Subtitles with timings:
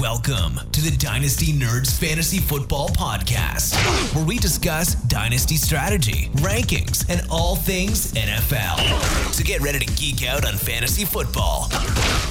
[0.00, 3.74] Welcome to the Dynasty Nerds Fantasy Football Podcast,
[4.14, 9.34] where we discuss dynasty strategy, rankings, and all things NFL.
[9.34, 11.68] So get ready to geek out on fantasy football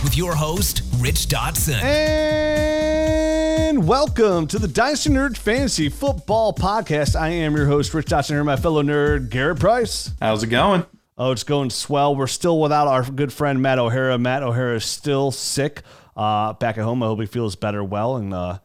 [0.04, 1.80] with your host, Rich Dotson.
[1.84, 7.16] And welcome to the Dynasty Nerd Fantasy Football Podcast.
[7.16, 10.10] I am your host, Rich Dotson, here, my fellow nerd, Garrett Price.
[10.20, 10.84] How's it going?
[11.18, 12.14] Oh, it's going swell.
[12.16, 14.18] We're still without our good friend Matt O'Hara.
[14.18, 15.82] Matt O'Hara is still sick
[16.18, 17.02] uh, back at home.
[17.02, 18.60] I hope he feels better well and uh,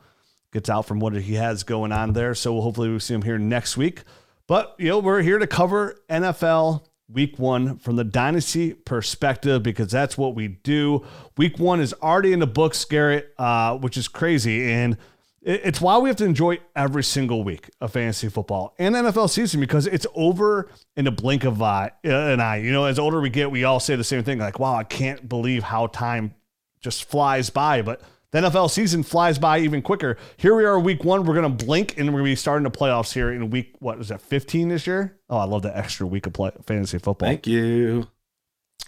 [0.53, 2.35] gets out from what he has going on there.
[2.35, 4.03] So hopefully we'll see him here next week.
[4.49, 9.91] But you know, we're here to cover NFL week one from the dynasty perspective because
[9.93, 11.07] that's what we do.
[11.37, 14.73] Week one is already in the books, Garrett, uh, which is crazy.
[14.73, 14.97] And
[15.43, 19.59] it's why we have to enjoy every single week of fantasy football and NFL season
[19.61, 22.57] because it's over in a blink of an eye.
[22.63, 24.85] You know, as older we get, we all say the same thing like, wow, I
[24.85, 26.35] can't believe how time
[26.81, 27.81] just flies by.
[27.81, 30.19] But the NFL season flies by even quicker.
[30.37, 31.25] Here we are, week one.
[31.25, 33.75] We're going to blink and we're going to be starting the playoffs here in week,
[33.79, 35.19] what is that, 15 this year?
[35.31, 37.29] Oh, I love the extra week of play, fantasy football.
[37.29, 38.09] Thank you.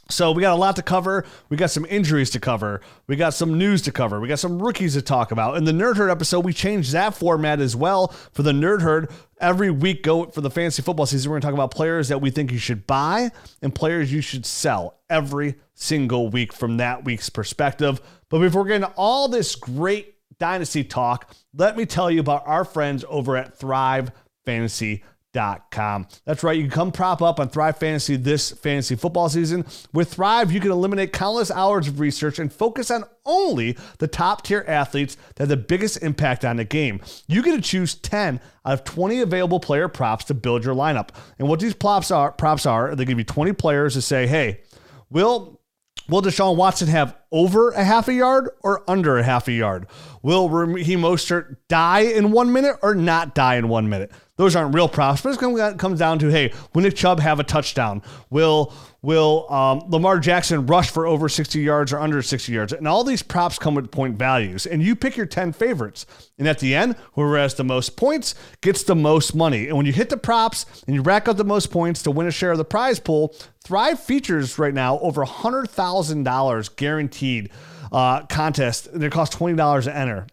[0.08, 1.24] So we got a lot to cover.
[1.48, 2.80] We got some injuries to cover.
[3.06, 4.20] We got some news to cover.
[4.20, 5.56] We got some rookies to talk about.
[5.56, 9.10] In the Nerd Herd episode, we changed that format as well for the Nerd Herd.
[9.40, 11.30] Every week, go for the fantasy football season.
[11.30, 13.30] We're going to talk about players that we think you should buy
[13.62, 18.00] and players you should sell every single week from that week's perspective.
[18.28, 22.64] But before getting to all this great dynasty talk, let me tell you about our
[22.64, 24.12] friends over at Thrive
[24.44, 26.06] Fantasy Com.
[26.26, 26.56] That's right.
[26.56, 29.64] You can come prop up on Thrive Fantasy this fantasy football season.
[29.92, 34.44] With Thrive, you can eliminate countless hours of research and focus on only the top
[34.44, 37.00] tier athletes that have the biggest impact on the game.
[37.28, 41.08] You get to choose 10 out of 20 available player props to build your lineup.
[41.38, 44.60] And what these props are, props are, they give you 20 players to say, hey,
[45.08, 45.62] will
[46.08, 49.86] Will Deshaun Watson have over a half a yard or under a half a yard?
[50.20, 54.10] Will Raheem Mostert die in one minute or not die in one minute?
[54.36, 57.44] Those aren't real props, but it comes down to hey, will Nick Chubb have a
[57.44, 58.02] touchdown?
[58.30, 62.72] Will will um, Lamar Jackson rush for over 60 yards or under 60 yards?
[62.72, 66.06] And all these props come with point values, and you pick your 10 favorites.
[66.38, 69.68] And at the end, whoever has the most points gets the most money.
[69.68, 72.26] And when you hit the props and you rack up the most points to win
[72.26, 73.34] a share of the prize pool,
[73.64, 77.50] Thrive features right now over $100,000 guaranteed
[77.92, 78.88] uh, contest.
[78.92, 80.26] They cost $20 to enter.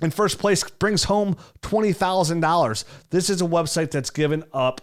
[0.00, 2.84] And first place brings home $20,000.
[3.10, 4.80] This is a website that's given up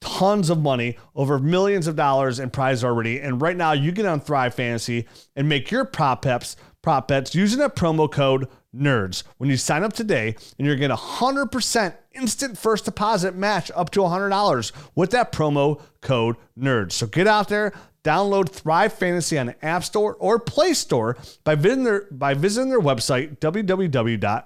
[0.00, 3.20] tons of money, over millions of dollars in prize already.
[3.20, 5.06] And right now you get on Thrive Fantasy
[5.36, 9.22] and make your prop bets, prop bets using that promo code NERDS.
[9.38, 13.90] When you sign up today and you're getting a 100% instant first deposit match up
[13.90, 16.92] to $100 with that promo code NERDS.
[16.92, 17.72] So get out there,
[18.04, 22.70] download Thrive Fantasy on the App Store or Play Store by visiting their, by visiting
[22.70, 24.44] their website, www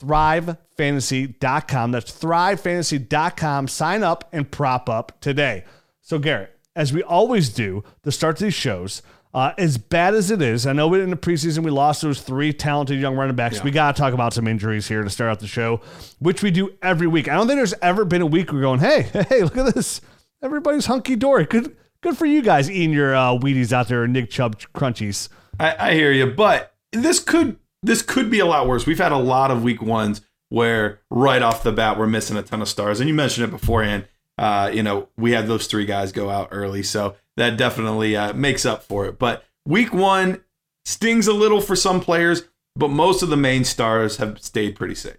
[0.00, 1.90] thrivefantasy.com.
[1.90, 3.68] That's thrivefantasy.com.
[3.68, 5.64] Sign up and prop up today.
[6.02, 9.02] So, Garrett, as we always do, the start of these shows,
[9.34, 12.52] uh, as bad as it is, I know in the preseason we lost those three
[12.52, 13.56] talented young running backs.
[13.56, 13.64] Yeah.
[13.64, 15.80] We got to talk about some injuries here to start out the show,
[16.20, 17.28] which we do every week.
[17.28, 20.00] I don't think there's ever been a week we're going, hey, hey, look at this.
[20.42, 21.44] Everybody's hunky dory.
[21.44, 25.28] Good, good for you guys eating your uh, Wheaties out there, Nick Chubb crunchies.
[25.58, 28.86] I, I hear you, but this could this could be a lot worse.
[28.86, 32.42] We've had a lot of week ones where right off the bat we're missing a
[32.42, 34.06] ton of stars, and you mentioned it beforehand.
[34.38, 38.32] Uh, you know, we had those three guys go out early, so that definitely uh,
[38.34, 39.18] makes up for it.
[39.18, 40.44] But week one
[40.84, 42.44] stings a little for some players,
[42.76, 45.16] but most of the main stars have stayed pretty safe.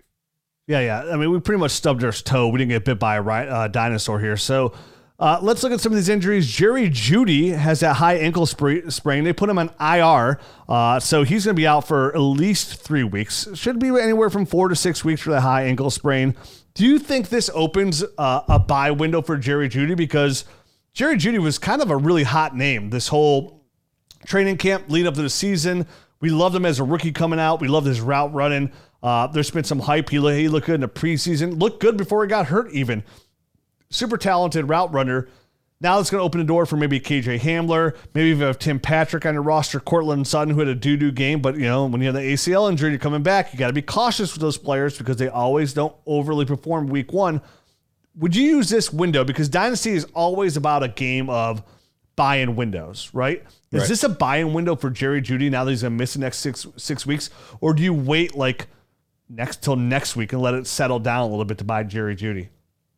[0.68, 1.04] Yeah, yeah.
[1.12, 2.48] I mean, we pretty much stubbed our toe.
[2.48, 4.74] We didn't get bit by a uh, dinosaur here, so
[5.20, 6.48] uh, let's look at some of these injuries.
[6.48, 9.24] Jerry Jeudy has that high ankle sprain.
[9.24, 10.40] They put him on IR,
[10.70, 13.48] uh, so he's going to be out for at least three weeks.
[13.56, 16.36] Should be anywhere from four to six weeks for the high ankle sprain.
[16.76, 19.98] Do you think this opens uh, a buy window for Jerry Jeudy?
[19.98, 20.46] Because
[20.94, 23.64] Jerry Jeudy was kind of a really hot name this whole
[24.28, 25.88] training camp lead up to the season.
[26.20, 27.60] We loved him as a rookie coming out.
[27.60, 28.72] We loved his route running.
[29.02, 30.10] Uh, there's been some hype.
[30.10, 31.60] He looked good in the preseason.
[31.60, 33.04] Looked good before he got hurt, even
[33.90, 35.28] super talented route runner.
[35.80, 38.80] Now it's going to open the door for maybe KJ Hamler, maybe you have Tim
[38.80, 41.40] Patrick on your roster, Courtland Sutton, who had a doo doo game.
[41.40, 43.74] But, you know, when you have the ACL injury, you're coming back, you got to
[43.74, 47.42] be cautious with those players because they always don't overly perform week one.
[48.16, 49.24] Would you use this window?
[49.24, 51.62] Because Dynasty is always about a game of
[52.16, 53.44] buy in windows, right?
[53.72, 53.88] Is right.
[53.88, 56.20] this a buy in window for Jerry Jeudy now that he's going to miss the
[56.20, 57.30] next six six weeks?
[57.62, 58.68] Or do you wait like
[59.30, 62.16] next till next week and let it settle down a little bit to buy Jerry
[62.16, 62.50] Jeudy?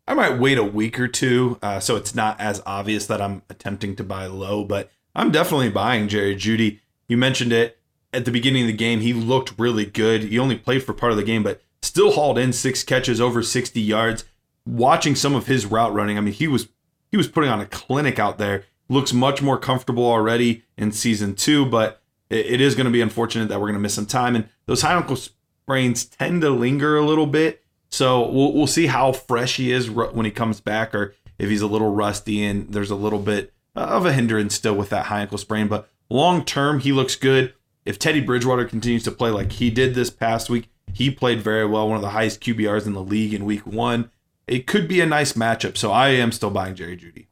[0.10, 3.44] I might wait a week or two, uh, so it's not as obvious that I'm
[3.48, 4.64] attempting to buy low.
[4.64, 6.80] But I'm definitely buying Jerry Jeudy.
[7.08, 7.78] You mentioned it.
[8.12, 10.24] at the beginning of the game, he looked really good.
[10.24, 13.44] He only played for part of the game, but still hauled in six catches over
[13.44, 14.26] 60 yards.
[14.66, 16.70] Watching some of his route running, I mean, he was
[17.12, 18.64] he was putting on a clinic out there.
[18.88, 22.02] Looks much more comfortable already in season two, but
[22.32, 24.36] it, it is going to be unfortunate that we're going to miss some time.
[24.36, 27.59] And those high ankle sprains tend to linger a little bit,
[27.89, 31.62] so we'll we'll see how fresh he is when he comes back, or if he's
[31.62, 35.21] a little rusty and there's a little bit of a hindrance still with that high
[35.21, 35.68] ankle sprain.
[35.68, 37.53] But long term, he looks good.
[37.86, 41.65] If Teddy Bridgewater continues to play like he did this past week, he played very
[41.65, 44.12] well, one of the highest QBRs in the league in week one.
[44.47, 45.77] It could be a nice matchup.
[45.77, 47.27] So I am still buying Jerry Jeudy.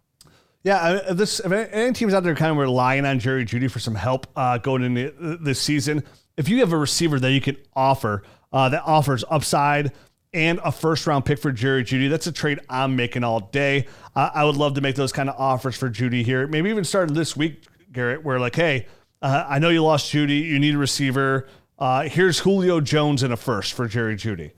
[0.63, 3.95] Yeah, this if any teams out there kind of relying on Jerry Jeudy for some
[3.95, 6.03] help uh, going into this season,
[6.35, 9.91] if you have a receiver that you can offer uh, that offers upside
[10.33, 12.09] and a first round pick for Jerry Jeudy.
[12.09, 13.87] That's a trade I'm making all day.
[14.15, 16.47] Uh, I would love to make those kind of offers for Jeudy here.
[16.47, 18.87] Maybe even start this week, Garrett, where like, hey,
[19.21, 20.43] uh, I know you lost Jeudy.
[20.43, 21.47] you need a receiver.
[21.79, 24.51] Uh, here's Julio Jones in a first for Jerry Jeudy.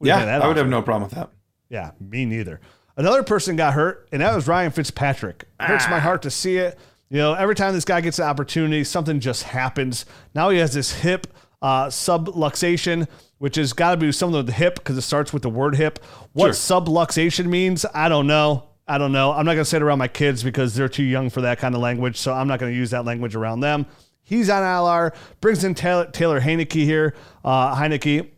[0.00, 1.30] Yeah, that I would have no problem with that.
[1.68, 2.60] Yeah, me neither.
[2.96, 5.46] Another person got hurt, and that was Ryan Fitzpatrick.
[5.60, 6.00] It hurts my ah.
[6.00, 6.78] heart to see it.
[7.10, 10.06] You know, every time this guy gets an opportunity, something just happens.
[10.34, 11.26] Now he has this hip
[11.62, 13.08] uh, subluxation,
[13.44, 15.76] which has got to be something with the hip because it starts with the word
[15.76, 15.98] hip.
[16.32, 16.80] What sure.
[16.80, 18.70] subluxation means, I don't know.
[18.88, 19.32] I don't know.
[19.32, 21.58] I'm not going to say it around my kids because they're too young for that
[21.58, 22.16] kind of language.
[22.16, 23.84] So I'm not going to use that language around them.
[24.22, 27.14] He's on LR, brings in Taylor, Taylor Heinicke here.
[27.44, 28.30] Uh, Heinicke,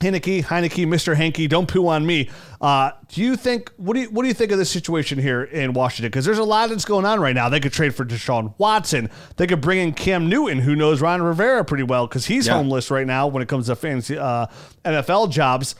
[0.00, 1.16] Heinicke, Heinicke, Mr.
[1.16, 2.30] Hanky, don't poo on me.
[2.60, 5.44] Uh, do you think what do you what do you think of this situation here
[5.44, 6.10] in Washington?
[6.10, 7.48] Because there's a lot that's going on right now.
[7.48, 9.10] They could trade for Deshaun Watson.
[9.36, 12.54] They could bring in Cam Newton, who knows Ron Rivera pretty well because he's yeah.
[12.54, 14.46] homeless right now when it comes to fantasy uh,
[14.84, 15.74] NFL jobs.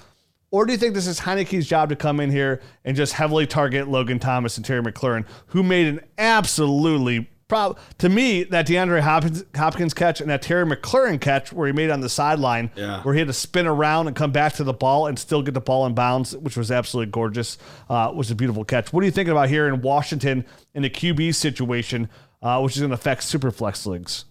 [0.50, 3.46] Or do you think this is Heinicke's job to come in here and just heavily
[3.46, 9.00] target Logan Thomas and Terry McLaurin, who made an absolutely Prob- to me, that DeAndre
[9.00, 13.02] Hopkins, Hopkins catch and that Terry McLaurin catch where he made on the sideline, yeah.
[13.02, 15.54] where he had to spin around and come back to the ball and still get
[15.54, 17.56] the ball in bounds, which was absolutely gorgeous,
[17.88, 18.92] uh, was a beautiful catch.
[18.92, 22.10] What are you thinking about here in Washington in the QB situation,
[22.42, 24.26] uh, which is going to affect Superflex leagues?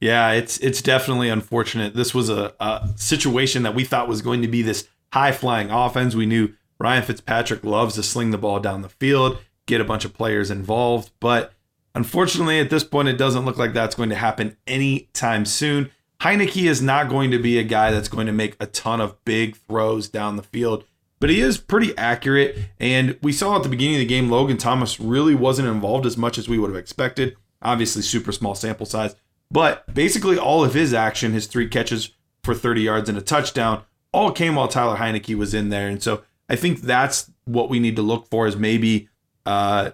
[0.00, 1.94] Yeah, it's it's definitely unfortunate.
[1.94, 5.70] This was a, a situation that we thought was going to be this high flying
[5.70, 6.14] offense.
[6.14, 10.04] We knew Ryan Fitzpatrick loves to sling the ball down the field, get a bunch
[10.04, 11.52] of players involved, but
[11.96, 15.90] Unfortunately, at this point, it doesn't look like that's going to happen anytime soon.
[16.20, 19.22] Heinicke is not going to be a guy that's going to make a ton of
[19.24, 20.84] big throws down the field,
[21.20, 22.58] but he is pretty accurate.
[22.78, 26.18] And we saw at the beginning of the game, Logan Thomas really wasn't involved as
[26.18, 27.34] much as we would have expected.
[27.62, 29.16] Obviously, super small sample size,
[29.50, 32.10] but basically all of his action, his three catches
[32.44, 33.82] for 30 yards and a touchdown,
[34.12, 35.88] all came while Tyler Heinicke was in there.
[35.88, 39.08] And so I think that's what we need to look for is maybe
[39.46, 39.92] uh,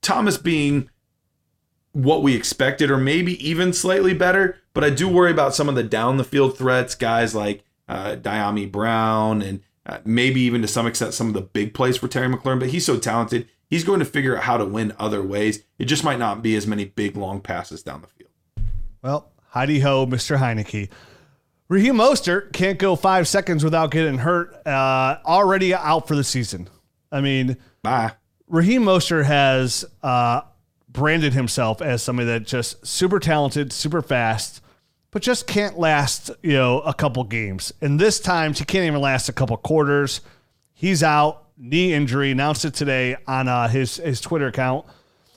[0.00, 0.88] Thomas being
[1.92, 4.58] what we expected, or maybe even slightly better.
[4.74, 8.16] But I do worry about some of the down the field threats, guys like uh,
[8.16, 12.08] Dyami Brown, and uh, maybe even to some extent some of the big plays for
[12.08, 12.60] Terry McLaurin.
[12.60, 15.64] But he's so talented, he's going to figure out how to win other ways.
[15.78, 18.30] It just might not be as many big long passes down the field.
[19.02, 20.38] Well, Heidi ho, Mr.
[20.38, 20.88] Heinicke.
[21.68, 24.54] Raheem Mostert can't go five seconds without getting hurt.
[24.66, 26.68] Uh, already out for the season.
[27.10, 28.12] I mean, bye.
[28.46, 30.42] Raheem Mostert has uh,
[30.92, 34.62] branded himself as somebody that just super talented, super fast,
[35.10, 37.72] but just can't last, you know, a couple games.
[37.80, 40.20] And this time he can't even last a couple quarters.
[40.72, 44.86] He's out, knee injury, announced it today on uh, his his Twitter account,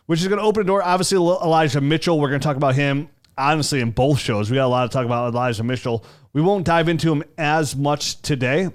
[0.05, 0.83] which is going to open the door.
[0.83, 4.49] Obviously, Elijah Mitchell, we're going to talk about him honestly in both shows.
[4.49, 6.03] We got a lot to talk about Elijah Mitchell.
[6.33, 8.69] We won't dive into him as much today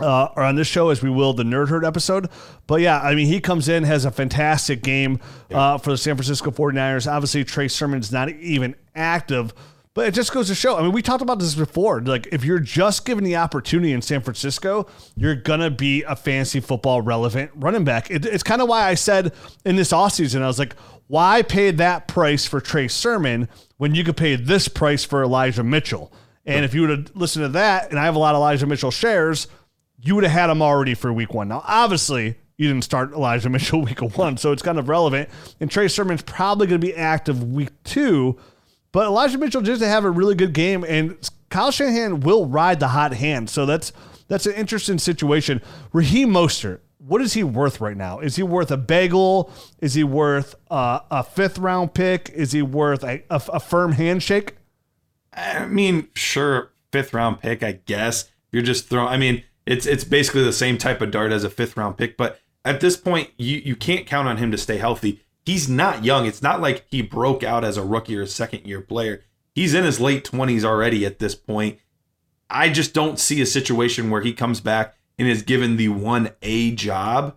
[0.00, 2.28] uh, or on this show as we will the Nerd Herd episode.
[2.66, 5.20] But yeah, I mean, he comes in, has a fantastic game
[5.52, 7.10] uh, for the San Francisco 49ers.
[7.10, 9.54] Obviously, Trey Sermon is not even active,
[9.94, 10.76] but it just goes to show.
[10.76, 12.02] I mean, we talked about this before.
[12.02, 14.86] Like, if you're just given the opportunity in San Francisco,
[15.16, 18.10] you're going to be a fantasy football relevant running back.
[18.10, 19.32] It, it's kind of why I said
[19.64, 20.74] in this offseason, I was like,
[21.08, 25.62] why pay that price for Trey Sermon when you could pay this price for Elijah
[25.62, 26.12] Mitchell?
[26.44, 28.66] And if you would have listened to that, and I have a lot of Elijah
[28.66, 29.46] Mitchell shares–
[30.06, 31.48] you would have had him already for week one.
[31.48, 35.28] Now, obviously, you didn't start Elijah Mitchell week one, so it's kind of relevant.
[35.60, 38.38] And Trey Sermon's probably going to be active week two,
[38.92, 41.18] but Elijah Mitchell just to have a really good game, and
[41.50, 43.50] Kyle Shanahan will ride the hot hand.
[43.50, 43.92] So that's
[44.28, 45.60] that's an interesting situation.
[45.92, 48.20] Raheem Mostert, what is he worth right now?
[48.20, 49.52] Is he worth a bagel?
[49.80, 52.30] Is he worth uh, a fifth round pick?
[52.30, 54.56] Is he worth a, a, a firm handshake?
[55.32, 58.30] I mean, sure, fifth round pick, I guess.
[58.50, 59.08] You're just throwing.
[59.08, 62.16] I mean it's it's basically the same type of dart as a fifth round pick,
[62.16, 65.22] but at this point, you you can't count on him to stay healthy.
[65.44, 66.26] He's not young.
[66.26, 69.22] It's not like he broke out as a rookie or a second year player.
[69.54, 71.78] He's in his late 20s already at this point.
[72.50, 76.74] I just don't see a situation where he comes back and is given the 1A
[76.74, 77.36] job.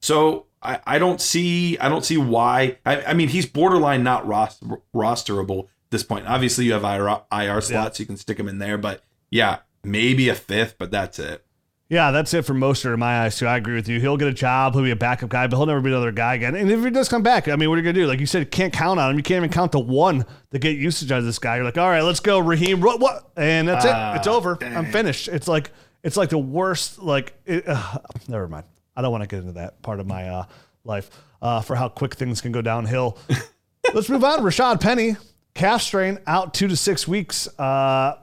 [0.00, 2.76] So I, I don't see I don't see why.
[2.84, 6.26] I, I mean, he's borderline not roster, rosterable at this point.
[6.26, 8.02] Obviously, you have IR, IR slots, yeah.
[8.02, 11.45] you can stick him in there, but yeah, maybe a fifth, but that's it.
[11.88, 13.46] Yeah, that's it for Mostert in my eyes too.
[13.46, 14.00] I agree with you.
[14.00, 14.74] He'll get a job.
[14.74, 16.56] He'll be a backup guy, but he'll never be another guy again.
[16.56, 18.06] And if he does come back, I mean, what are you gonna do?
[18.06, 19.16] Like you said, can't count on him.
[19.16, 21.56] You can't even count to one to get usage out of this guy.
[21.56, 22.80] You're like, all right, let's go, Raheem.
[22.80, 22.98] What?
[22.98, 23.30] what?
[23.36, 24.18] And that's uh, it.
[24.18, 24.56] It's over.
[24.56, 24.76] Dang.
[24.76, 25.28] I'm finished.
[25.28, 25.70] It's like
[26.02, 26.98] it's like the worst.
[26.98, 28.64] Like, it, uh, never mind.
[28.96, 30.44] I don't want to get into that part of my uh,
[30.84, 31.10] life
[31.42, 33.18] uh, for how quick things can go downhill.
[33.94, 34.40] let's move on.
[34.40, 35.16] Rashad Penny,
[35.54, 37.46] calf strain, out two to six weeks.
[37.58, 38.16] Uh,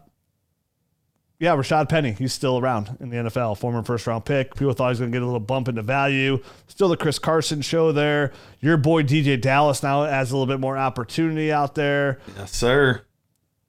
[1.43, 4.55] yeah, Rashad Penny, he's still around in the NFL, former first round pick.
[4.55, 6.41] People thought he was going to get a little bump into value.
[6.67, 8.31] Still the Chris Carson show there.
[8.62, 12.21] Your boy DeeJay Dallas now has a little bit more opportunity out there.
[12.38, 13.01] Yes, sir.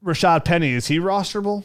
[0.05, 1.65] Rashad Penny, is he rosterable?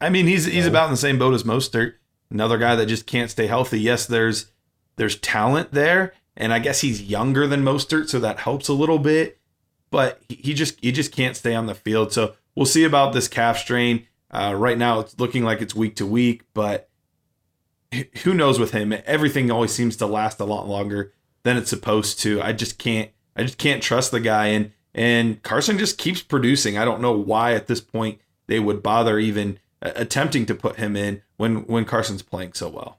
[0.00, 1.94] I mean, he's he's about in the same boat as Mostert.
[2.28, 3.78] Another guy that just can't stay healthy.
[3.78, 4.50] Yes, there's
[4.96, 8.98] there's talent there, and I guess he's younger than Mostert, so that helps a little
[8.98, 9.38] bit.
[9.90, 12.12] But he just he just can't stay on the field.
[12.12, 14.06] So we'll see about this calf strain.
[14.30, 16.88] Uh, right now, it's looking like it's week to week, but
[18.22, 18.94] who knows with him?
[19.06, 22.42] Everything always seems to last a lot longer than it's supposed to.
[22.42, 23.10] I just can't.
[23.36, 26.76] I just can't trust the guy, and and Carson just keeps producing.
[26.76, 30.96] I don't know why at this point they would bother even attempting to put him
[30.96, 32.97] in when when Carson's playing so well.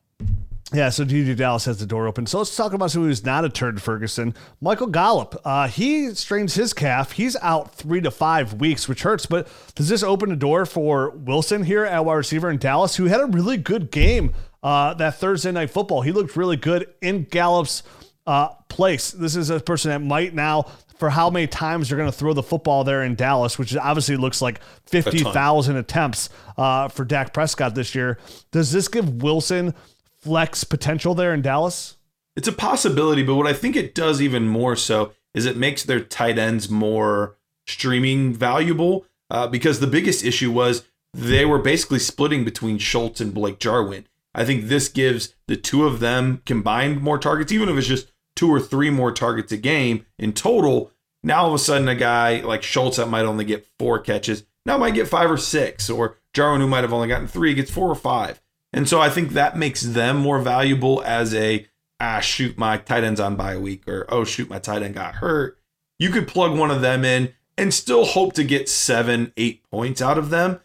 [0.71, 2.27] Yeah, so DeeJay Dallas has the door open.
[2.27, 4.35] So let's talk about someone who's not a turd Ferguson.
[4.61, 5.41] Michael Gallup.
[5.43, 7.13] Uh, he strains his calf.
[7.13, 9.25] He's out three to five weeks, which hurts.
[9.25, 13.05] But does this open the door for Wilson here at wide receiver in Dallas, who
[13.05, 16.01] had a really good game uh, that Thursday night football?
[16.01, 17.81] He looked really good in Gallup's
[18.27, 19.09] uh, place.
[19.09, 20.67] This is a person that might now
[20.99, 24.17] for how many times they're going to throw the football there in Dallas, which obviously
[24.17, 28.19] looks like 50,000 attempts uh, for Dak Prescott this year.
[28.51, 29.73] Does this give Wilson
[30.21, 31.97] flex potential there in Dallas?
[32.35, 35.83] It's a possibility, but what I think it does even more so is it makes
[35.83, 40.83] their tight ends more streaming valuable uh, because the biggest issue was
[41.13, 44.07] they were basically splitting between Schultz and Blake Jarwin.
[44.33, 48.11] I think this gives the two of them combined more targets, even if it's just
[48.35, 50.91] two or three more targets a game in total.
[51.23, 54.45] Now all of a sudden, a guy like Schultz that might only get four catches
[54.65, 57.71] now might get five or six, or Jarwin who might have only gotten three gets
[57.71, 58.41] four or five.
[58.71, 61.67] And so I think that makes them more valuable as a
[61.99, 64.95] ah shoot my tight end's on by a week or oh shoot my tight end
[64.95, 65.59] got hurt.
[65.97, 70.01] You could plug one of them in and still hope to get seven, eight points
[70.01, 70.61] out of them,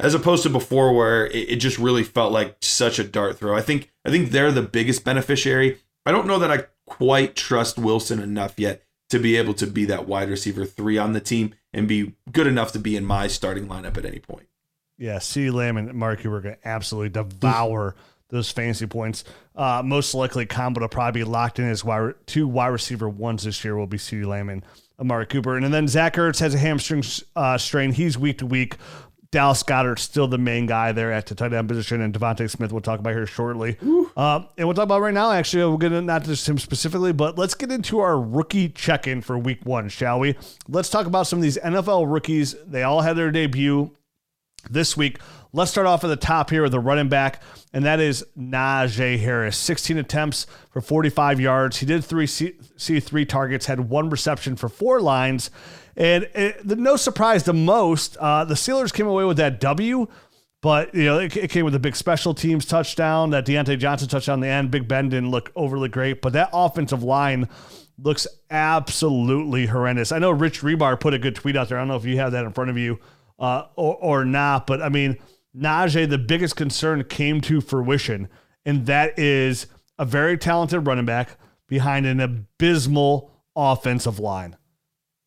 [0.00, 3.56] as opposed to before where it, it just really felt like such a dart throw.
[3.56, 5.78] I think I think they're the biggest beneficiary.
[6.04, 9.84] I don't know that I quite trust Wilson enough yet to be able to be
[9.84, 13.28] that wide receiver three on the team and be good enough to be in my
[13.28, 14.48] starting lineup at any point.
[15.02, 17.96] Yeah, CeeDee Lamb and Mark are going to absolutely devour
[18.28, 19.24] those fantasy points.
[19.56, 23.42] Uh, most likely, combo to probably be locked in as wide, two wide receiver ones
[23.42, 24.64] this year will be CeeDee Lamb and
[25.00, 25.56] Amari Cooper.
[25.56, 27.02] And then Zach Ertz has a hamstring
[27.34, 27.90] uh, strain.
[27.90, 28.76] He's week to week.
[29.32, 32.70] Dallas Goedert still the main guy there at the tight end position, and DeVonta Smith
[32.70, 33.78] we'll talk about here shortly.
[34.14, 35.32] Uh, and we'll talk about right now.
[35.32, 39.22] Actually, we're going to not just him specifically, but let's get into our rookie check-in
[39.22, 40.36] for Week One, shall we?
[40.68, 42.54] Let's talk about some of these NFL rookies.
[42.66, 43.90] They all had their debut
[44.70, 45.18] this week.
[45.52, 47.42] Let's start off at the top here with the running back,
[47.74, 49.58] and that is Najee Harris.
[49.58, 51.78] 16 attempts for 45 yards.
[51.78, 55.50] He did three see, see three targets, had one reception for four lines,
[55.94, 60.06] and it, the, no surprise, the most uh, the Steelers came away with that W.
[60.62, 64.08] But you know, it, it, came with a big special teams touchdown, that Diontae Johnson
[64.08, 64.70] touchdown in the end.
[64.70, 67.48] Big Ben didn't look overly great, but that offensive line
[67.98, 70.12] looks absolutely horrendous.
[70.12, 71.78] I know Rich Hribar put a good tweet out there.
[71.78, 73.00] I don't know if you have that in front of you
[73.42, 74.66] uh, or, or not.
[74.66, 75.18] But I mean,
[75.54, 78.28] Najee, the biggest concern came to fruition,
[78.64, 79.66] and that is
[79.98, 81.36] a very talented running back
[81.68, 84.56] behind an abysmal offensive line.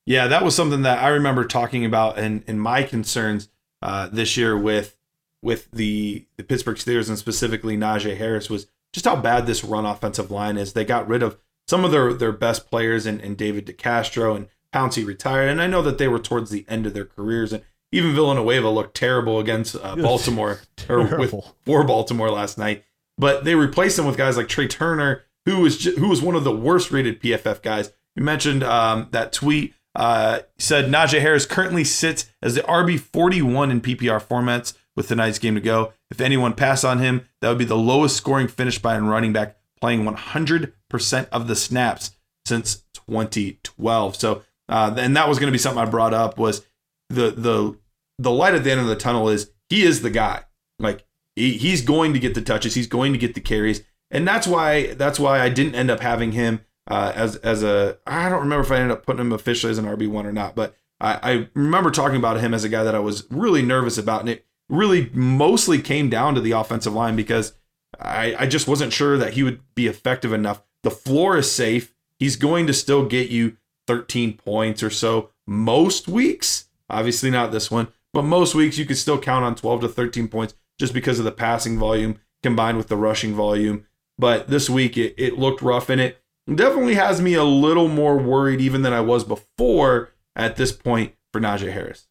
[0.06, 3.50] Yeah, that was something that I remember talking about and in, in my concerns
[3.82, 4.96] uh, this year with
[5.42, 9.86] with the the Pittsburgh Steelers and specifically Najee Harris was just how bad this run
[9.86, 10.74] offensive line is.
[10.74, 14.48] They got rid of some of their their best players and, and David DeCastro and
[14.74, 17.64] Pouncey retired, and I know that they were towards the end of their careers and
[17.96, 20.60] even Villanueva looked terrible against uh, Baltimore
[20.90, 21.34] or with
[21.64, 22.84] for Baltimore last night.
[23.18, 26.36] But they replaced him with guys like Trai Turner, who was ju- who was one
[26.36, 27.92] of the worst rated PFF guys.
[28.16, 33.72] You mentioned um, that tweet uh, said Najee Harris currently sits as the RB 41
[33.72, 35.94] in PPR formats with tonight's game to go.
[36.12, 39.32] If anyone pass on him, that would be the lowest scoring finish by a running
[39.32, 42.12] back playing 100% of the snaps
[42.46, 44.16] since 2012.
[44.18, 46.66] So, uh, and that was going to be something I brought up was
[47.10, 47.78] the the
[48.18, 50.44] the light at the end of the tunnel is he is the guy.
[50.80, 51.06] Like
[51.36, 54.48] he, he's going to get the touches, he's going to get the carries, and that's
[54.48, 58.42] why that's why I didn't end up having him uh, as as a I don't
[58.42, 60.76] remember if I ended up putting him officially as an RB one or not, but
[61.00, 64.22] I, I remember talking about him as a guy that I was really nervous about,
[64.22, 67.54] and it really mostly came down to the offensive line because
[68.00, 70.64] I, I just wasn't sure that he would be effective enough.
[70.84, 71.94] The floor is safe.
[72.20, 73.58] He's going to still get you
[73.88, 76.70] 13 points or so most weeks.
[76.90, 80.30] Obviously, not this one, but most weeks you could still count on 12 to 13
[80.30, 83.86] points just because of the passing volume combined with the rushing volume.
[84.18, 88.18] But this week it, it looked rough and it definitely has me a little more
[88.18, 92.08] worried even than I was before at this point for Najee Harris.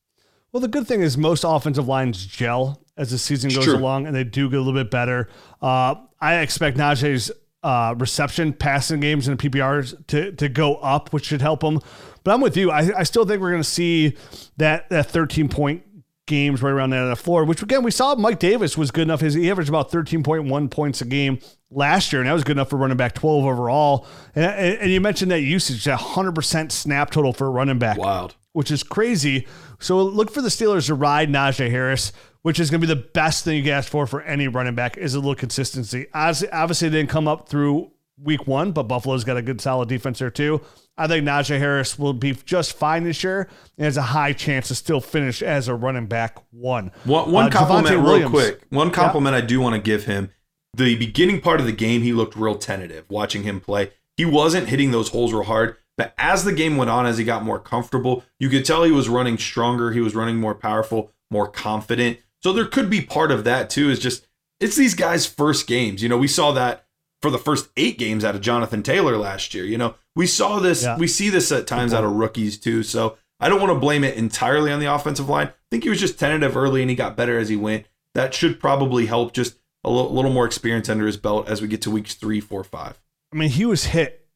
[0.52, 3.76] Well, the good thing is most offensive lines gel as the season goes True.
[3.76, 5.30] along, and they do get a little bit better.
[5.62, 7.32] Uh, I expect Najee's
[7.62, 11.80] uh, reception, passing games, and PPRs to to go up, which should help him.
[12.23, 12.70] But I'm with you.
[12.70, 14.16] I, I still think we're going to see
[14.58, 15.82] that that 13 point
[16.26, 17.45] games right around that floor.
[17.45, 19.21] Which again, we saw Mike Davis was good enough.
[19.21, 21.38] His he averaged about 13.1 points a game
[21.71, 24.07] last year, and that was good enough for running back 12 overall.
[24.35, 28.37] And, and, you mentioned that usage, that 100% snap total for a running back Wild.
[28.52, 29.47] which is crazy.
[29.78, 32.12] So look for the Steelers to ride Najee Harris,
[32.43, 34.75] which is going to be the best thing you can ask for for any running
[34.75, 36.07] back is a little consistency.
[36.14, 37.90] Obviously, obviously it didn't come up through
[38.23, 40.61] week one, but Buffalo's got a good solid defense there too.
[40.97, 44.68] I think Najee Harris will be just fine this year and has a high chance
[44.68, 46.92] to still finish as a running back one.
[47.04, 48.30] One, one Uh, compliment, Javonte real Williams.
[48.30, 48.61] quick.
[48.71, 50.30] One compliment I do want to give him.
[50.76, 53.90] The beginning part of the game, he looked real tentative watching him play.
[54.16, 55.76] He wasn't hitting those holes real hard.
[55.97, 58.90] But as the game went on, as he got more comfortable, you could tell he
[58.90, 59.92] was running stronger.
[59.92, 62.18] He was running more powerful, more confident.
[62.42, 63.90] So there could be part of that too.
[63.90, 64.26] Is just
[64.61, 66.02] it's these guys' first games.
[66.02, 66.83] You know, we saw that
[67.25, 69.64] for the first eight games out of Jonathan Taylor last year.
[69.64, 70.83] You know, we saw this.
[70.83, 70.99] Yeah.
[70.99, 72.83] We see this at times out of rookies too.
[72.83, 75.47] So I don't want to blame it entirely on the offensive line.
[75.47, 77.87] I think he was just tentative early and he got better as he went.
[78.12, 81.69] That should probably help just a little, little more experience under his belt as we
[81.69, 83.00] get to weeks three, four, five.
[83.32, 84.26] I mean, he was hit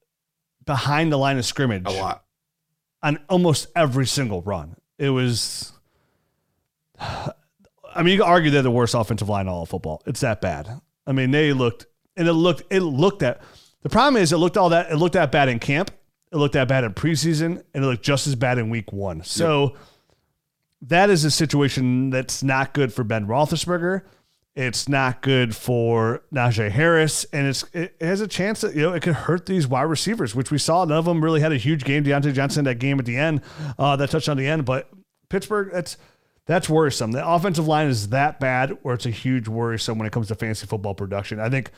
[0.64, 2.24] behind the line of scrimmage A lot.
[3.02, 4.76] on almost every single run.
[4.98, 5.72] It was.
[6.98, 7.32] I
[7.98, 10.02] mean, you can argue they're the worst offensive line in all of football.
[10.06, 10.80] It's that bad.
[11.06, 11.84] I mean, they looked
[12.18, 13.40] and it looked it looked at.
[13.82, 15.90] The problem is it looked all that it looked that bad in camp.
[16.30, 19.22] It looked that bad in preseason, and it looked just as bad in week one.
[19.22, 19.76] So
[20.82, 24.02] that is a situation that's not good for Ben Roethlisberger.
[24.54, 28.92] It's not good for Najee Harris, and it's it has a chance that you know
[28.92, 30.84] it could hurt these wide receivers, which we saw.
[30.84, 32.02] None of them really had a huge game.
[32.02, 33.40] Diontae Johnson that game at the end,
[33.78, 34.90] uh, that touchdown at the end, but
[35.28, 35.96] Pittsburgh, that's
[36.46, 37.12] that's worrisome.
[37.12, 40.34] The offensive line is that bad, where it's a huge worrisome when it comes to
[40.34, 41.38] fantasy football production.
[41.38, 41.70] I think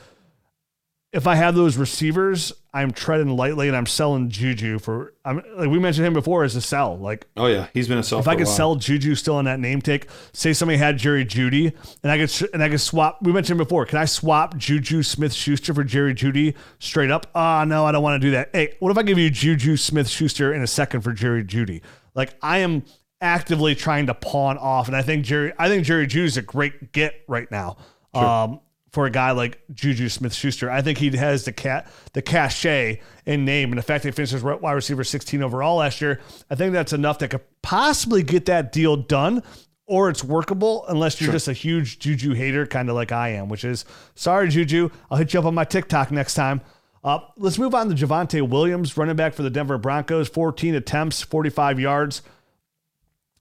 [1.13, 5.13] if I have those receivers, I'm treading lightly and I'm selling Juju for.
[5.25, 6.97] I'm like we mentioned him before as a sell.
[6.97, 8.19] Like Oh yeah, he's been a sell.
[8.19, 11.73] if I could sell Juju still on that name take, say somebody had Jerry Jeudy,
[12.01, 13.21] and I could and I could swap.
[13.21, 13.85] We mentioned before.
[13.85, 17.27] Can I swap Juju Smith Schuster for Jerry Jeudy straight up?
[17.35, 18.51] Ah, no, I don't want to do that.
[18.53, 21.81] Hey, what if I give you Juju Smith Schuster in a second for Jerry Jeudy?
[22.15, 22.83] Like I am
[23.19, 26.93] actively trying to pawn off, and I think Jerry, I think Jerry Jeudy's a great
[26.93, 27.75] get right now.
[28.13, 30.69] Um, for a guy like Juju Smith Schuster.
[30.69, 34.11] I think he has the cat the cachet in name and the fact that he
[34.11, 36.19] finished as wide receiver 16 overall last year.
[36.49, 39.43] I think that's enough that could possibly get that deal done.
[39.87, 43.49] Or it's workable unless you're just a huge Juju hater, kind of like I am,
[43.49, 43.83] which is
[44.15, 44.89] sorry, Juju.
[45.09, 46.61] I'll hit you up on my TikTok next time.
[47.03, 50.29] Uh, let's move on to Javonte Williams, running back for the Denver Broncos.
[50.29, 52.21] 14 attempts, 45 yards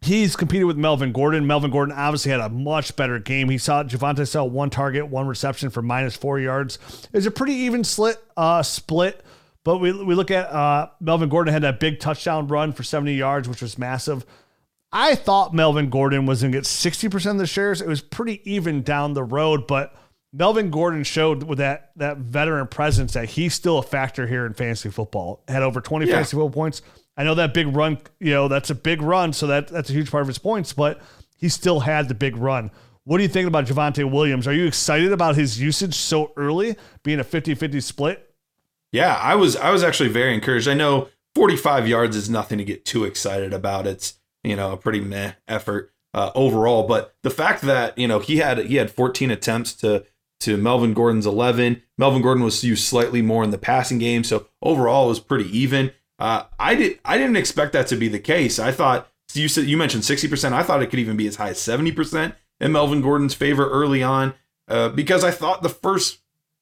[0.03, 1.47] he's competed with Melvin Gordon.
[1.47, 3.49] Melvin Gordon obviously had a much better game.
[3.51, 6.79] He saw Javonte sell one target, one reception for minus four yards.
[7.13, 8.23] It's a pretty even split.
[8.37, 9.23] Uh, split.
[9.63, 13.13] But we, we look at uh, Melvin Gordon had that big touchdown run for 70
[13.15, 14.25] yards, which was massive.
[14.93, 17.81] I thought Melvin Gordon was going to get 60% of the shares.
[17.81, 19.95] It was pretty even down the road, but
[20.33, 24.55] Melvin Gordon showed with that that veteran presence that he's still a factor here in
[24.55, 25.43] fantasy football.
[25.47, 26.15] Had over 20 Yeah.
[26.15, 26.83] fantasy football points.
[27.21, 29.93] I know that big run, you know, that's a big run, so that that's a
[29.93, 31.03] huge part of his points, but
[31.37, 32.71] he still had the big run.
[33.05, 34.47] What do you think about Javonte Williams?
[34.47, 38.35] Are you excited about his usage so early, being a 50-50 split?
[38.91, 40.67] Yeah, I was I was actually very encouraged.
[40.67, 43.87] I know 45 yards is nothing to get too excited about.
[43.87, 48.21] It's you know a pretty meh effort uh, overall, but the fact that you know
[48.21, 50.07] he had he had 14 attempts to
[50.41, 51.83] to Melvin Gordon's 11.
[51.99, 55.55] Melvin Gordon was used slightly more in the passing game, so overall it was pretty
[55.57, 55.93] even.
[56.21, 58.59] Uh, I did I didn't expect that to be the case.
[58.59, 60.53] I thought you said you mentioned 60%.
[60.53, 64.03] I thought it could even be as high as 70% in Melvin Gordon's favor early
[64.03, 64.35] on
[64.69, 66.19] uh, because I thought the first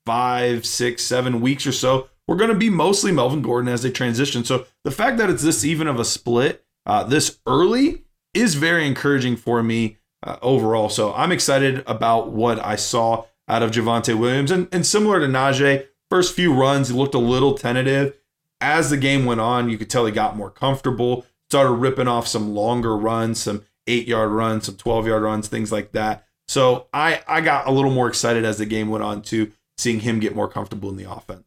[0.07, 3.90] five, six, seven weeks or so, we're going to be mostly Melvin Gordon as they
[3.90, 4.44] transition.
[4.44, 8.87] So the fact that it's this even of a split uh, this early is very
[8.87, 10.88] encouraging for me uh, overall.
[10.88, 14.51] So I'm excited about what I saw out of Javonte Williams.
[14.51, 18.17] And, and similar to Najee, first few runs, he looked a little tentative.
[18.61, 22.27] As the game went on, you could tell he got more comfortable, started ripping off
[22.27, 26.27] some longer runs, some eight yard runs, some 12 yard runs, things like that.
[26.49, 30.01] So I, I got a little more excited as the game went on too, seeing
[30.01, 31.44] him get more comfortable in the offense.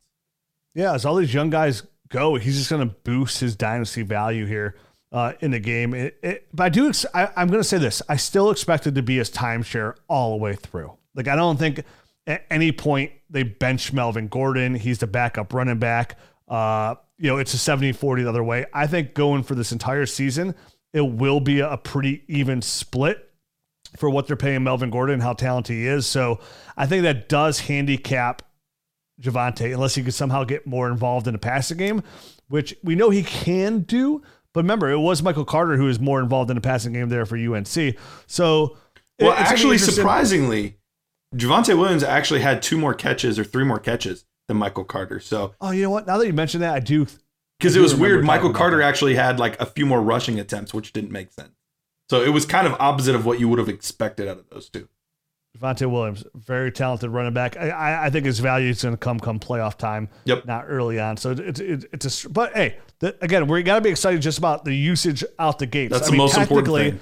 [0.73, 4.45] Yeah, as all these young guys go, he's just going to boost his dynasty value
[4.45, 4.75] here
[5.11, 5.93] uh, in the game.
[5.93, 8.87] It, it, but I do, ex- I, I'm going to say this: I still expect
[8.87, 10.93] it to be his timeshare all the way through.
[11.15, 11.83] Like I don't think
[12.27, 14.75] at any point they bench Melvin Gordon.
[14.75, 16.17] He's the backup running back.
[16.51, 18.65] Uh, you know, it's a 70-40 the other way.
[18.73, 20.53] I think going for this entire season,
[20.93, 23.29] it will be a pretty even split
[23.95, 26.05] for what they're paying Melvin Gordon and how talented he is.
[26.05, 26.39] So
[26.75, 28.41] I think that does handicap
[29.21, 32.03] Javonte unless he could somehow get more involved in the passing game,
[32.49, 34.21] which we know he can do.
[34.53, 37.25] But remember, it was Michael Carter who was more involved in the passing game there
[37.25, 37.95] for UNC.
[38.27, 38.77] So,
[39.19, 40.77] well, actually, surprisingly,
[41.33, 45.19] Javonte Williams actually had two more catches or three more catches than Michael Carter.
[45.19, 46.05] So, oh, you know what?
[46.05, 47.07] Now that you mention that, I do.
[47.57, 48.25] Because it was weird.
[48.25, 51.53] Michael Carter actually had like a few more rushing attempts, which didn't make sense.
[52.09, 54.67] So it was kind of opposite of what you would have expected out of those
[54.67, 54.89] two.
[55.57, 57.57] Javonte Williams, very talented running back.
[57.57, 60.09] I, I think his value is going to come come playoff time.
[60.25, 60.45] Yep.
[60.45, 61.17] Not early on.
[61.17, 64.37] So it's it's, it's a but hey, the, again, we got to be excited just
[64.37, 65.93] about the usage out the gates.
[65.93, 66.99] That's I the mean, most important thing.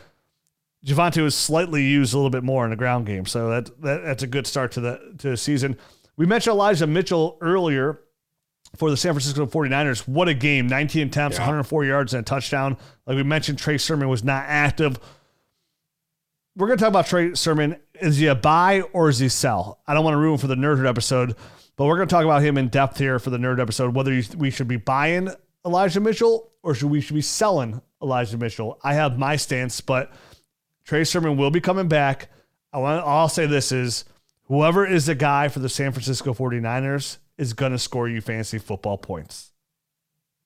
[0.86, 4.04] Javonte was slightly used a little bit more in the ground game, so that, that
[4.04, 5.78] that's a good start to the to the season.
[6.20, 8.02] We mentioned Elijah Mitchell earlier
[8.76, 10.06] for the San Francisco 49ers.
[10.06, 10.68] What a game.
[10.68, 11.44] 19 attempts, yeah.
[11.44, 12.76] 104 yards, and a touchdown.
[13.08, 15.00] Like we mentioned, Trey Sermon was not active.
[16.58, 17.78] We're going to talk about Trey Sermon.
[18.02, 19.80] Is he a buy or is he sell?
[19.88, 21.38] I don't want to ruin for the Nerd episode,
[21.78, 24.22] but we're going to talk about him in depth here for the Nerd episode, whether
[24.38, 25.30] we should be buying
[25.66, 28.78] Elijah Mitchell or should we should be selling Elijah Mitchell.
[28.84, 30.12] I have my stance, but
[30.84, 32.28] Trey Sermon will be coming back.
[32.74, 34.04] I want I'll say this is
[34.50, 38.58] whoever is the guy for the San Francisco 49ers is going to score you fantasy
[38.58, 39.52] football points.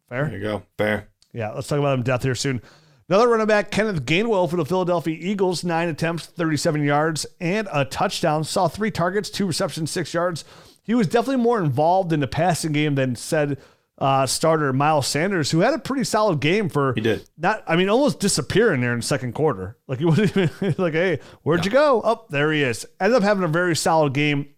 [0.10, 0.26] Fair?
[0.26, 0.64] There you go.
[0.78, 1.10] Fair.
[1.34, 2.62] Yeah, let's talk about him death here soon.
[3.10, 7.84] Another running back, Kenneth Gainwell for the Philadelphia Eagles, nine attempts, 37 yards, and a
[7.84, 8.44] touchdown.
[8.44, 10.46] Saw three targets, two receptions, six yards.
[10.84, 13.58] He was definitely more involved in the passing game than said
[13.98, 17.64] uh, starter Miles Sanders, who had a pretty solid game for he did not.
[17.68, 19.78] I mean, almost disappearing there in the second quarter.
[19.88, 21.66] Like he wasn't even like, "Hey, where'd yeah.
[21.66, 22.86] you go?" Up oh, there he is.
[23.00, 24.54] Ended up having a very solid game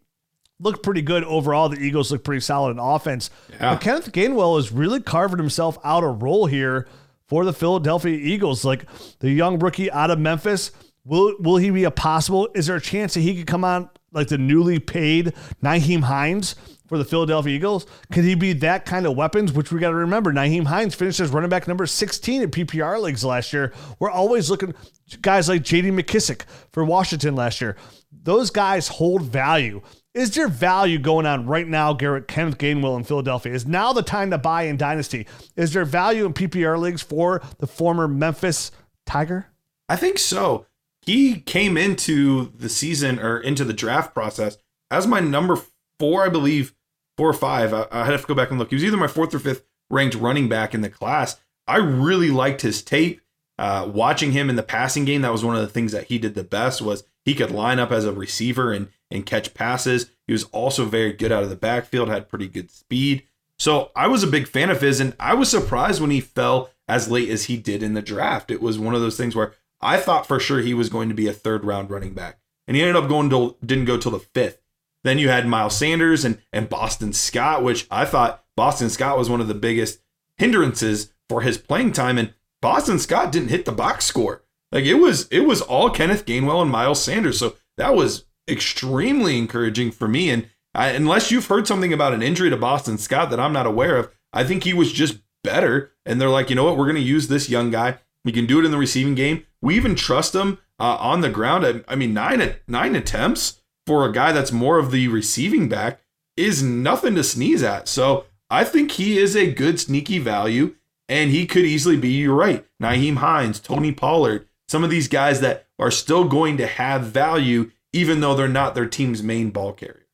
[0.60, 1.70] looked pretty good overall.
[1.70, 3.30] The Eagles look pretty solid in offense.
[3.52, 3.74] Yeah.
[3.74, 6.88] But Kenneth Gainwell is really carving himself out a role here
[7.28, 8.64] for the Philadelphia Eagles.
[8.64, 8.86] Like
[9.20, 10.72] the young rookie out of Memphis.
[11.04, 12.50] Will will he be a possible?
[12.56, 16.56] Is there a chance that he could come on like the newly paid Nyheim Hines
[16.88, 17.86] for the Philadelphia Eagles?
[18.12, 19.54] Could he be that kind of weapons?
[19.54, 23.02] Which we got to remember, Nyheim Hines finished as running back number 16 in PPR
[23.02, 23.74] leagues last year.
[24.00, 24.74] We're always looking
[25.22, 25.92] guys like J.D.
[25.92, 27.76] McKissic for Washington last year.
[28.12, 29.82] Those guys hold value.
[30.14, 33.54] Is there value going on right now, Garrett, Kenneth Gainwell in Philadelphia?
[33.54, 35.28] Is now the time to buy in Dynasty?
[35.58, 38.72] Is there value in PPR leagues for the former Memphis
[39.06, 39.48] Tiger?
[39.90, 40.68] I think so.
[41.02, 44.58] He came into the season or into the draft process
[44.90, 45.60] as my number
[46.00, 46.74] four, I believe,
[47.18, 47.74] four or five.
[47.74, 48.70] I, I have to go back and look.
[48.70, 51.40] He was either my fourth or fifth ranked running back in the class.
[51.68, 53.22] I really liked his tape.
[53.58, 56.18] Uh, watching him in the passing game, that was one of the things that he
[56.18, 60.10] did the best was he could line up as a receiver and and catch passes.
[60.28, 63.24] He was also very good out of the backfield, had pretty good speed.
[63.58, 66.70] So I was a big fan of his, and I was surprised when he fell
[66.88, 68.52] as late as he did in the draft.
[68.52, 71.16] It was one of those things where I thought for sure he was going to
[71.16, 74.12] be a third round running back, and he ended up going to didn't go till
[74.12, 74.62] the fifth.
[75.06, 79.30] Then you had Miles Sanders and and Boston Scott, which I thought Boston Scott was
[79.30, 80.00] one of the biggest
[80.38, 84.44] hindrances for his playing time, and Boston Scott didn't hit the box score.
[84.72, 87.38] Like it was it was all Kenneth Gainwell and Miles Sanders.
[87.38, 90.32] So that was extremely encouraging for me.
[90.32, 93.68] And I, unless you've heard something about an injury to Boston Scott that I'm not
[93.68, 95.92] aware of, I think he was just better.
[96.04, 96.78] And they're like, you know what?
[96.78, 98.00] We're going to use this young guy.
[98.24, 99.46] We can do it in the receiving game.
[99.62, 101.64] We even trust him uh, on the ground.
[101.64, 106.02] I, I mean, nine nine attempts for a guy that's more of the receiving back
[106.38, 107.88] is nothing to sneeze at.
[107.88, 110.76] So I think he is a good sneaky value,
[111.08, 112.10] and he could easily be.
[112.10, 116.68] You're right, Nyheim Hines, Tony Pollard, some of these guys that are still going to
[116.68, 120.06] have value even though they're not their team's main ball carrier.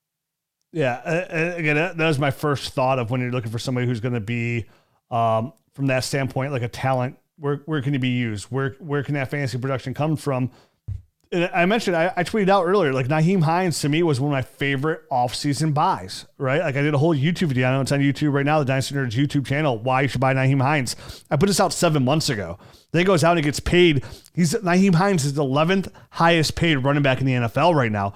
[0.72, 4.14] Yeah, again, that was my first thought of when you're looking for somebody who's going
[4.14, 4.68] to be,
[5.10, 7.18] um, from that standpoint, like a talent.
[7.38, 8.46] Where where can he be used?
[8.46, 10.52] Where where can that fantasy production come from?
[11.32, 14.32] And I mentioned I, I tweeted out earlier like Nyheim Hines to me was one
[14.32, 16.26] of my favorite offseason buys.
[16.38, 17.68] Right, like I did a whole YouTube video.
[17.68, 19.80] I know it's on YouTube right now, the Dynasty Nerds YouTube channel.
[19.80, 20.96] Why you should buy Nyheim Hines?
[21.30, 22.60] I put this out seven months ago.
[22.92, 24.04] Then he goes out and he gets paid.
[24.34, 28.14] He's Nyheim Hines is the 11th highest paid running back in the NFL right now.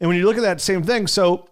[0.00, 1.48] And when you look at that same thing, so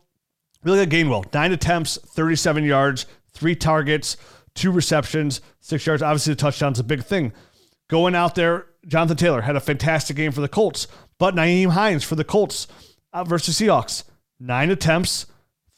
[0.65, 4.17] look at Gainwell, nine attempts, 37 yards, three targets,
[4.55, 6.03] two receptions, six yards.
[6.03, 7.33] Obviously, the touchdown's a big thing.
[7.89, 12.05] Going out there, Jonathan Taylor had a fantastic game for the Colts, but Nyheim Hines
[12.05, 12.67] for the Colts
[13.13, 14.05] uh, versus Seahawks,
[14.39, 15.27] nine attempts,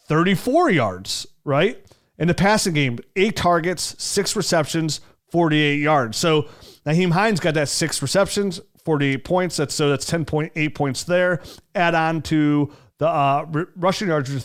[0.08, 1.84] 34 yards, right?
[2.18, 6.16] In the passing game, eight targets, six receptions, 48 yards.
[6.16, 6.48] So
[6.84, 9.56] Nyheim Hines got that six receptions, 48 points.
[9.56, 11.42] That's so that's 10.8 points there.
[11.74, 13.46] Add on to the uh,
[13.76, 14.44] rushing yards, which is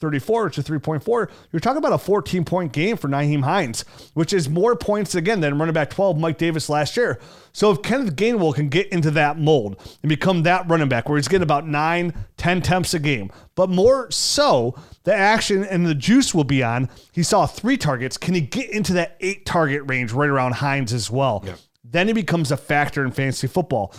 [0.00, 1.30] 3.34 to 3.4.
[1.52, 5.40] You're talking about a 14 point game for Nyheim Hines, which is more points again
[5.40, 7.18] than running back 12 Mike Davis last year.
[7.52, 11.16] So if Kenneth Gainwell can get into that mold and become that running back where
[11.16, 15.94] he's getting about nine, 10 attempts a game, but more so, the action and the
[15.94, 16.88] juice will be on.
[17.12, 18.16] He saw three targets.
[18.16, 21.42] Can he get into that eight target range right around Hines as well?
[21.46, 21.54] Yeah.
[21.84, 23.94] Then he becomes a factor in fantasy football.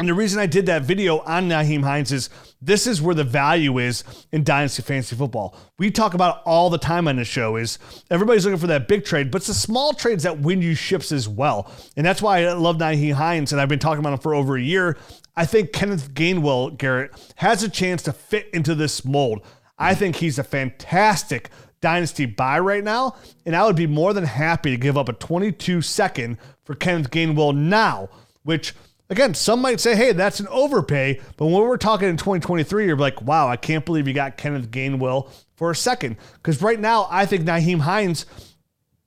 [0.00, 2.30] And the reason I did that video on Nyheim Hines is
[2.62, 5.54] this is where the value is in Dynasty Fantasy Football.
[5.78, 7.78] We talk about all the time on the show is
[8.10, 11.12] everybody's looking for that big trade, but it's the small trades that win you ships
[11.12, 11.70] as well.
[11.98, 14.56] And that's why I love Nyheim Hines, and I've been talking about him for over
[14.56, 14.96] a year.
[15.36, 19.42] I think Kenneth Gainwell, Garrett, has a chance to fit into this mold.
[19.78, 21.50] I think he's a fantastic
[21.82, 25.12] dynasty buy right now, and I would be more than happy to give up a
[25.12, 28.08] 22 second for Kenneth Gainwell now,
[28.44, 28.74] which
[29.10, 31.20] again, some might say, hey, that's an overpay.
[31.36, 34.70] But when we're talking in 2023, you're like, wow, I can't believe you got Kenneth
[34.70, 36.16] Gainwell for a second.
[36.34, 38.24] Because right now, I think Nyheim Hines,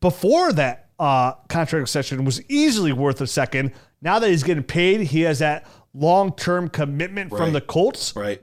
[0.02, 3.72] before that uh, contract extension, was easily worth a second.
[4.02, 7.38] Now that he's getting paid, he has that long term commitment right.
[7.38, 8.16] from the Colts.
[8.16, 8.42] Right.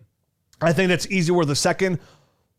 [0.61, 2.01] I think that's easy worth a second.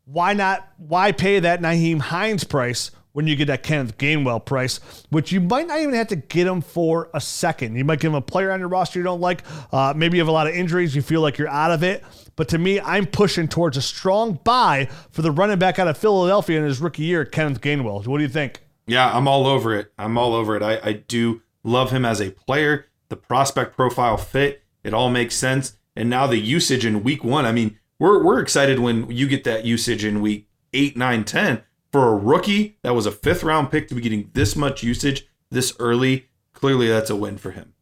[0.04, 0.68] Why not?
[0.78, 5.40] Why pay that Nyheim Hines price when you get that Kenneth Gainwell price, which you
[5.40, 7.76] might not even have to get him for a second.
[7.76, 9.42] You might give him a player on your roster you don't like.
[9.72, 12.02] Uh, maybe you have a lot of injuries, you feel like you're out of it.
[12.36, 15.98] But to me, I'm pushing towards a strong buy for the running back out of
[15.98, 18.06] Philadelphia in his rookie year, Kenneth Gainwell.
[18.06, 18.60] What do you think?
[18.86, 19.92] Yeah, I'm all over it.
[19.98, 20.62] I'm all over it.
[20.62, 22.86] I, I do love him as a player.
[23.08, 25.76] The prospect profile fit, it all makes sense.
[25.94, 27.44] And now the usage in week one.
[27.44, 31.62] I mean, we're, we're excited when you get that usage in week eight, nine, 10
[31.92, 35.28] for a rookie that was a fifth round pick to be getting this much usage
[35.50, 37.74] this early, clearly that's a win for him.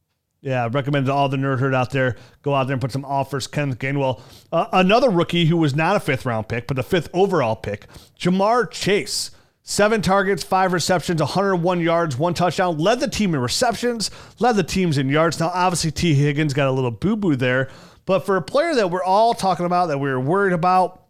[0.42, 2.92] Yeah, I recommend to all the nerd herd out there go out there and put
[2.92, 3.46] some offers.
[3.46, 4.20] Kenneth Gainwell,
[4.50, 7.86] uh, another rookie who was not a fifth round pick, but a fifth overall pick,
[8.18, 9.30] Ja'Marr Chase.
[9.62, 12.78] Seven targets, five receptions, 101 yards, one touchdown.
[12.78, 15.38] Led the team in receptions, led the teams in yards.
[15.38, 17.68] Now, obviously, Tee Higgins got a little boo boo there,
[18.06, 21.04] but for a player that we're all talking about, that we were worried about,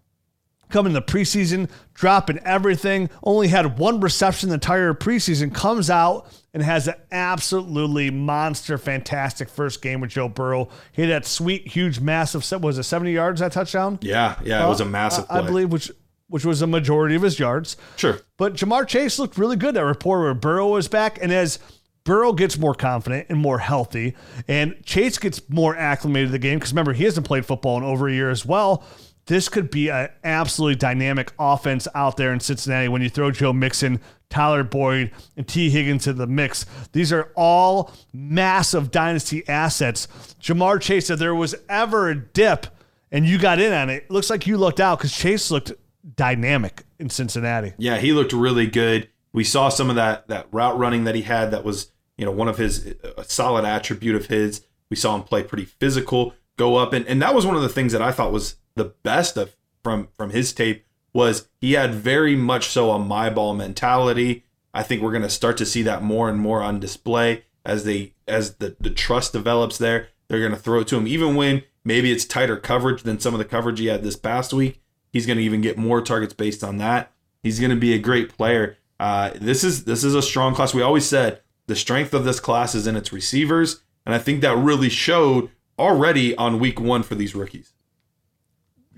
[0.70, 3.11] coming in the preseason, dropping everything.
[3.22, 5.54] Only had one reception the entire preseason.
[5.54, 10.68] Comes out and has an absolutely monster, fantastic first game with Joe Burrow.
[10.92, 12.44] He had that sweet, huge, massive.
[12.62, 13.98] Was it seventy yards that touchdown?
[14.00, 15.26] Yeah, yeah, it was a uh, massive.
[15.28, 15.90] I, I believe, which
[16.28, 17.76] which was a majority of his yards.
[17.96, 18.20] Sure.
[18.37, 19.74] But Ja'Marr Chase looked really good.
[19.74, 21.59] That report where Burrow was back, and as
[22.04, 24.14] Burrow gets more confident and more healthy,
[24.48, 27.85] and Chase gets more acclimated to the game because remember he hasn't played football in
[27.85, 28.85] over a year as well
[29.26, 33.52] this could be an absolutely dynamic offense out there in Cincinnati when you throw Joe
[33.52, 36.66] Mixon, Tyler Boyd, and Tee Higgins to the mix.
[36.92, 40.09] These are all massive dynasty assets.
[40.40, 42.66] Ja'Marr Chase, if there was ever a dip
[43.12, 45.72] and you got in on it, it looks like you looked out because Chase looked
[46.16, 47.72] dynamic in Cincinnati.
[47.78, 49.09] Yeah, he looked really good.
[49.33, 52.33] We saw some of that that route running that he had that was, you know,
[52.33, 54.64] one of his a solid attribute of his.
[54.88, 57.68] We saw him play pretty physical, go up and, and that was one of the
[57.68, 61.94] things that I thought was the best of from from his tape was he had
[61.94, 64.44] very much so a my ball mentality.
[64.72, 67.85] I think we're going to start to see that more and more on display as
[67.85, 70.09] they as the the trust develops there.
[70.28, 73.35] They're going to throw it to him even when maybe it's tighter coverage than some
[73.35, 74.80] of the coverage he had this past week.
[75.12, 77.12] He's going to even get more targets based on that.
[77.42, 78.76] He's going to be a great player.
[79.00, 80.74] Uh, this is this is a strong class.
[80.74, 84.42] We always said the strength of this class is in its receivers, and I think
[84.42, 87.72] that really showed already on week one for these rookies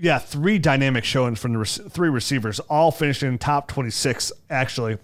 [0.02, 4.98] yeah, three dynamic showings from the re- three receivers, all finished in top 26, actually.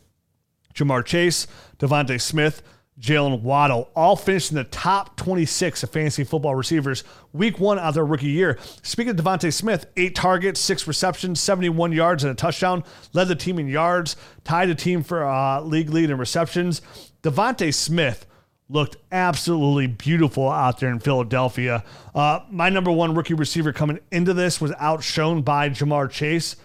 [0.75, 1.47] Ja'Marr Chase,
[1.79, 2.63] DeVonta Smith,
[3.01, 7.95] Jalen Waddle, all finished in the top 26 of fantasy football receivers week one of
[7.95, 8.59] their rookie year.
[8.83, 12.83] Speaking of DeVonta Smith, eight targets, six receptions, 71 yards, and a touchdown.
[13.13, 16.83] Led the team in yards, tied the team for uh, league lead in receptions.
[17.23, 18.27] DeVonta Smith
[18.69, 21.83] looked absolutely beautiful out there in Philadelphia.
[22.15, 26.57] Uh, my number one rookie receiver coming into this was outshone by Ja'Marr Chase,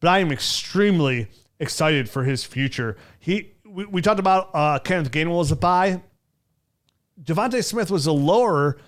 [0.00, 2.96] but I am extremely excited for his future.
[3.18, 6.02] He we, we talked about uh, Kenneth Gainwell as a buy.
[7.22, 8.78] DeVonta Smith was a lower.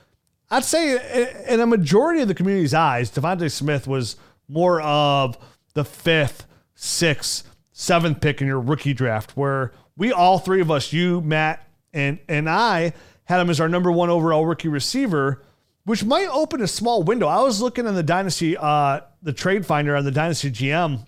[0.51, 4.17] I'd say in a majority of the community's eyes, DeVonta Smith was
[4.49, 5.39] more of
[5.75, 10.93] the fifth, sixth, seventh pick in your rookie draft, where we all three of us,
[10.93, 12.93] you, Matt, and and I,
[13.25, 15.43] had him as our number one overall rookie receiver,
[15.85, 17.27] which might open a small window.
[17.27, 21.07] I was looking in the dynasty, uh, the trade finder on the dynasty GM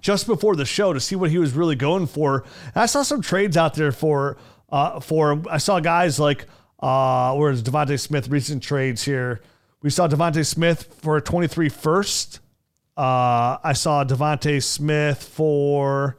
[0.00, 2.44] just before the show to see what he was really going for.
[2.74, 4.36] And I saw some trades out there for
[4.70, 5.46] uh, for him.
[5.50, 6.46] I saw guys like
[6.80, 9.40] uh, where's DeVonta Smith recent trades here.
[9.82, 12.40] We saw DeVonta Smith for a 23 first.
[12.96, 16.18] Uh, I saw DeVonta Smith for.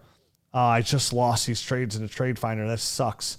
[0.54, 2.68] Uh, I just lost these trades in the trade finder.
[2.68, 3.38] That sucks.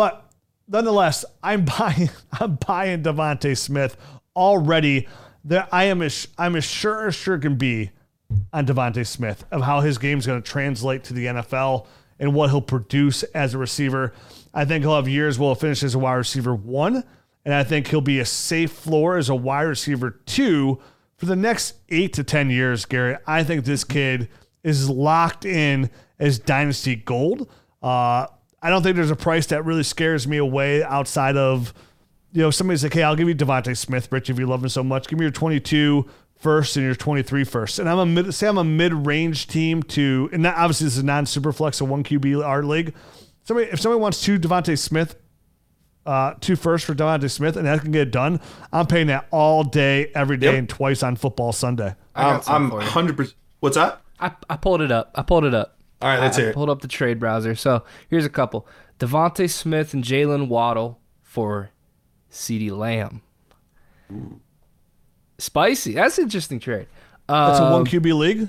[0.00, 0.24] But
[0.66, 2.08] nonetheless, I'm buying.
[2.32, 3.98] I'm buying DeVonta Smith
[4.34, 5.06] already.
[5.44, 7.90] There, I am as I'm as sure as sure can be
[8.50, 11.86] on DeVonta Smith of how his game is going to translate to the NFL
[12.18, 14.14] and what he'll produce as a receiver.
[14.54, 17.04] I think he'll have years where he'll finish as a wide receiver one,
[17.44, 20.80] and I think he'll be a safe floor as a wide receiver two
[21.18, 23.20] for the next eight to 10 years, Garrett.
[23.26, 24.30] I think this kid
[24.64, 27.50] is locked in as dynasty gold.
[27.82, 28.28] Uh,
[28.62, 31.72] I don't think there's a price that really scares me away outside of,
[32.32, 34.68] you know, somebody's like, hey, I'll give you DeVonta Smith, Rich, if you love him
[34.68, 35.08] so much.
[35.08, 37.78] Give me your 22 first and your 23 first.
[37.78, 41.02] And I'm a mid, say I'm a mid-range team to, and that, obviously this is
[41.02, 42.94] a non-super flex, a one QB art league.
[43.44, 45.16] Somebody, if somebody wants two DeVonta Smith,
[46.04, 48.40] uh, two first for DeVonta Smith, and that can get done,
[48.72, 50.54] I'm paying that all day, every day, yep.
[50.56, 51.94] and twice on football Sunday.
[52.14, 53.16] Um, I'm 100.
[53.16, 54.00] percent What's that?
[54.18, 55.10] I, I pulled it up.
[55.14, 55.76] I pulled it up.
[56.02, 56.54] All right, let's I, hear it.
[56.54, 57.54] pulled up the trade browser.
[57.54, 58.66] So here's a couple:
[58.98, 61.70] DeVonta Smith and Jalen Waddle for
[62.30, 63.22] CeeDee Lamb.
[64.12, 64.40] Ooh.
[65.38, 65.94] Spicy.
[65.94, 66.86] That's an interesting trade.
[67.28, 68.48] That's a one um, QB league.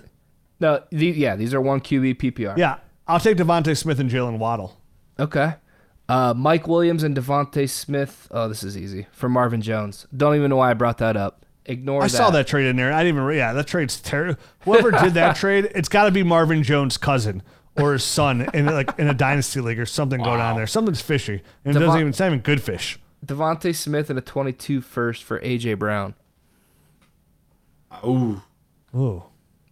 [0.60, 2.58] No, the, yeah, these are one QB PPR.
[2.58, 4.78] Yeah, I'll take DeVonta Smith and Jalen Waddle.
[5.20, 5.54] Okay.
[6.10, 8.28] Uh, Mike Williams and DeVonta Smith.
[8.32, 10.08] Oh, this is easy for Marvin Jones.
[10.16, 11.46] Don't even know why I brought that up.
[11.65, 12.02] Ignore.
[12.02, 12.10] I that.
[12.10, 12.91] saw that trade in there.
[12.91, 13.38] I didn't even.
[13.38, 14.41] Yeah, that trade's terrible.
[14.62, 17.43] Whoever did that trade, it's got to be Marvin Jones' cousin
[17.78, 20.26] or his son in like in a dynasty league or something wow.
[20.26, 20.67] going on there.
[20.67, 22.10] Something's fishy, and it doesn't even.
[22.10, 23.00] It's not even good fish.
[23.26, 26.15] DeVonta Smith and a 22 first for AJ Brown.
[28.06, 28.41] Ooh.
[28.95, 29.24] Ooh.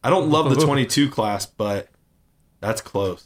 [0.04, 1.90] I don't love the 22 class, but
[2.62, 3.26] that's close.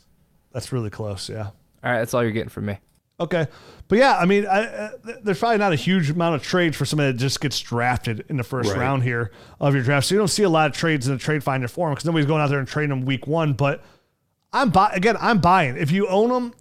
[0.51, 1.47] That's really close, yeah.
[1.47, 2.77] All right, that's all you're getting from me.
[3.23, 3.47] Okay.
[3.87, 4.89] But yeah, I mean, I, uh,
[5.23, 8.37] there's probably not a huge amount of trades for somebody that just gets drafted in
[8.37, 8.79] the first right.
[8.79, 10.07] round here of your draft.
[10.07, 12.25] So you don't see a lot of trades in the trade finder form because nobody's
[12.25, 13.53] going out there and trading them week one.
[13.53, 13.83] But
[14.51, 15.17] I'm buy again.
[15.19, 15.77] I'm buying.
[15.77, 16.53] If you own them,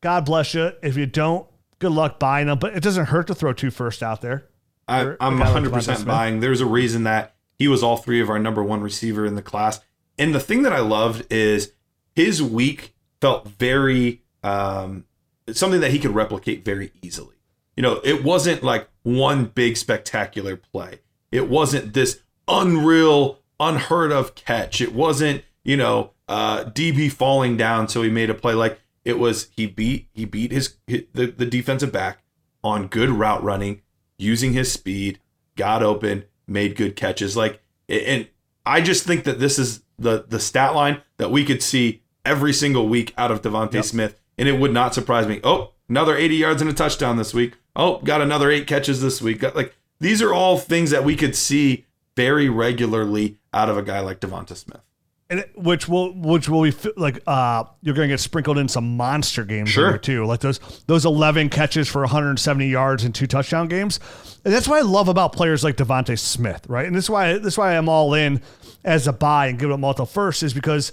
[0.00, 0.72] God bless you.
[0.82, 1.48] If you don't,
[1.78, 2.58] good luck buying them.
[2.58, 4.46] But it doesn't hurt to throw two first out there.
[4.86, 6.40] I, am 100 percent buying.
[6.40, 9.42] There's a reason that he was all three of our number one receiver in the
[9.42, 9.80] class.
[10.18, 11.72] And the thing that I loved is
[12.14, 15.05] his week felt very um,
[15.52, 17.36] something that he could replicate very easily.
[17.76, 21.00] You know, it wasn't like one big spectacular play.
[21.30, 24.80] It wasn't this unreal, unheard of catch.
[24.80, 28.54] It wasn't, you know, uh, DB falling down so he made a play.
[28.54, 32.22] Like it was, he beat he beat his, his the, the defensive back
[32.64, 33.82] on good route running,
[34.18, 35.20] using his speed,
[35.56, 37.36] got open, made good catches.
[37.36, 38.28] Like, and
[38.64, 42.52] I just think that this is the the stat line that we could see every
[42.52, 43.84] single week out of DeVonta yep.
[43.84, 45.40] Smith, and it would not surprise me.
[45.44, 47.54] Oh, another 80 yards and a touchdown this week.
[47.74, 49.40] Oh, got another eight catches this week.
[49.40, 51.84] Got, like these are all things that we could see
[52.16, 54.80] very regularly out of a guy like DeVonta Smith
[55.28, 58.96] and it, which will which will be like uh you're gonna get sprinkled in some
[58.96, 59.98] monster games sure.
[59.98, 63.98] too like those those 11 catches for 170 yards and two touchdown games
[64.44, 67.34] and that's what I love about players like DeVonta Smith right and this is why
[67.34, 68.40] this is why I'm all in
[68.84, 70.92] as a buy and give it a multiple first is because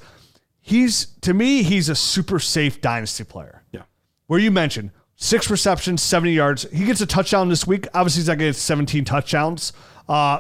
[0.63, 3.63] he's to me he's a super safe dynasty player.
[3.71, 3.83] Yeah.
[4.25, 6.63] Where you mentioned six receptions 70 yards.
[6.71, 7.85] He gets a touchdown this week.
[7.93, 9.73] Obviously he's not get 17 touchdowns.
[10.09, 10.39] Uh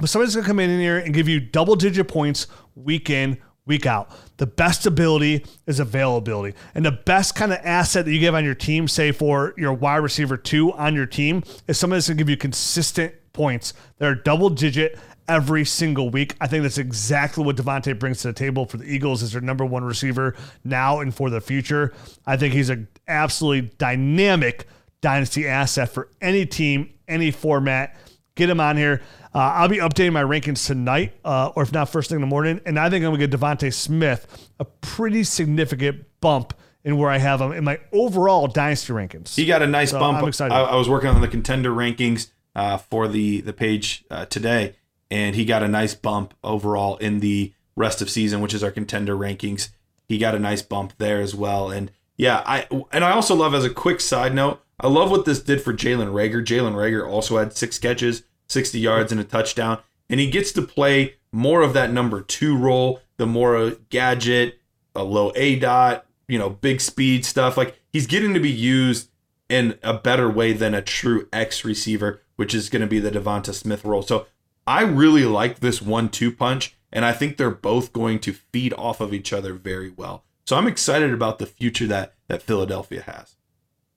[0.00, 3.84] but somebody's gonna come in here and give you double digit points week in, week
[3.84, 4.10] out.
[4.38, 6.56] The best ability is availability.
[6.74, 9.72] And the best kind of asset that you give on your team, say for your
[9.72, 14.08] wide receiver two on your team, is somebody that's gonna give you consistent points that
[14.08, 14.98] are double digit
[15.28, 16.36] every single week.
[16.40, 19.40] I think that's exactly what DeVonta brings to the table for the Eagles as their
[19.40, 21.92] number one receiver now and for the future.
[22.26, 24.66] I think he's an absolutely dynamic
[25.00, 27.96] dynasty asset for any team, any format.
[28.34, 29.02] Get him on here.
[29.34, 32.26] Uh, I'll be updating my rankings tonight, uh, or if not first thing in the
[32.26, 32.60] morning.
[32.64, 36.54] And I think I'm going to get DeVonta Smith a pretty significant bump
[36.84, 39.34] in where I have him in my overall dynasty rankings.
[39.34, 40.18] He got a nice So bump.
[40.18, 40.54] I'm excited.
[40.54, 44.76] I, I was working on the contender rankings uh, for the the page uh, today,
[45.12, 48.70] and he got a nice bump overall in the rest of season, which is our
[48.70, 49.68] contender rankings.
[50.08, 53.54] He got a nice bump there as well, and yeah, I and I also love
[53.54, 56.44] as a quick side note, I love what this did for Jalen Reagor.
[56.44, 60.62] Jalen Reagor also had six catches, sixty yards, and a touchdown, and he gets to
[60.62, 64.60] play more of that number two role, the more gadget,
[64.94, 67.58] a low A dot, you know, big speed stuff.
[67.58, 69.10] Like he's getting to be used
[69.50, 73.10] in a better way than a true X receiver, which is going to be the
[73.10, 74.02] DeVonta Smith role.
[74.02, 74.26] So
[74.66, 79.00] I really like this one-two punch, and I think they're both going to feed off
[79.00, 80.24] of each other very well.
[80.44, 83.36] So I'm excited about the future that that Philadelphia has.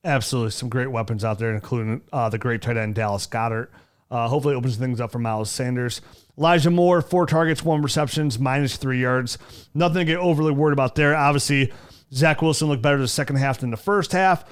[0.03, 3.69] Absolutely, some great weapons out there, including uh, the great tight end Dallas Goedert.
[4.11, 6.01] Uh, hopefully, it opens things up for Miles Sanders.
[6.37, 9.37] Elijah Moore, four targets, one receptions, minus three yards.
[9.73, 11.15] Nothing to get overly worried about there.
[11.15, 11.73] Obviously,
[12.13, 14.45] Zach Wilson looked better the second half than the first half.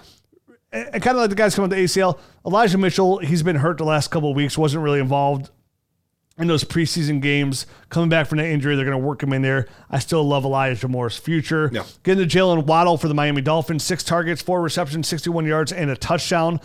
[0.71, 3.83] And kind of like the guys coming to ACL, Elijah Mitchell, he's been hurt the
[3.83, 5.51] last couple of weeks, wasn't really involved
[6.37, 7.65] in those preseason games.
[7.89, 9.67] Coming back from that injury, they're going to work him in there.
[9.89, 11.69] I still love Elijah Moore's future.
[11.71, 11.83] Yeah.
[12.03, 15.89] Getting to Jalen Waddle for the Miami Dolphins, six targets, four receptions, 61 yards, and
[15.89, 16.59] a touchdown.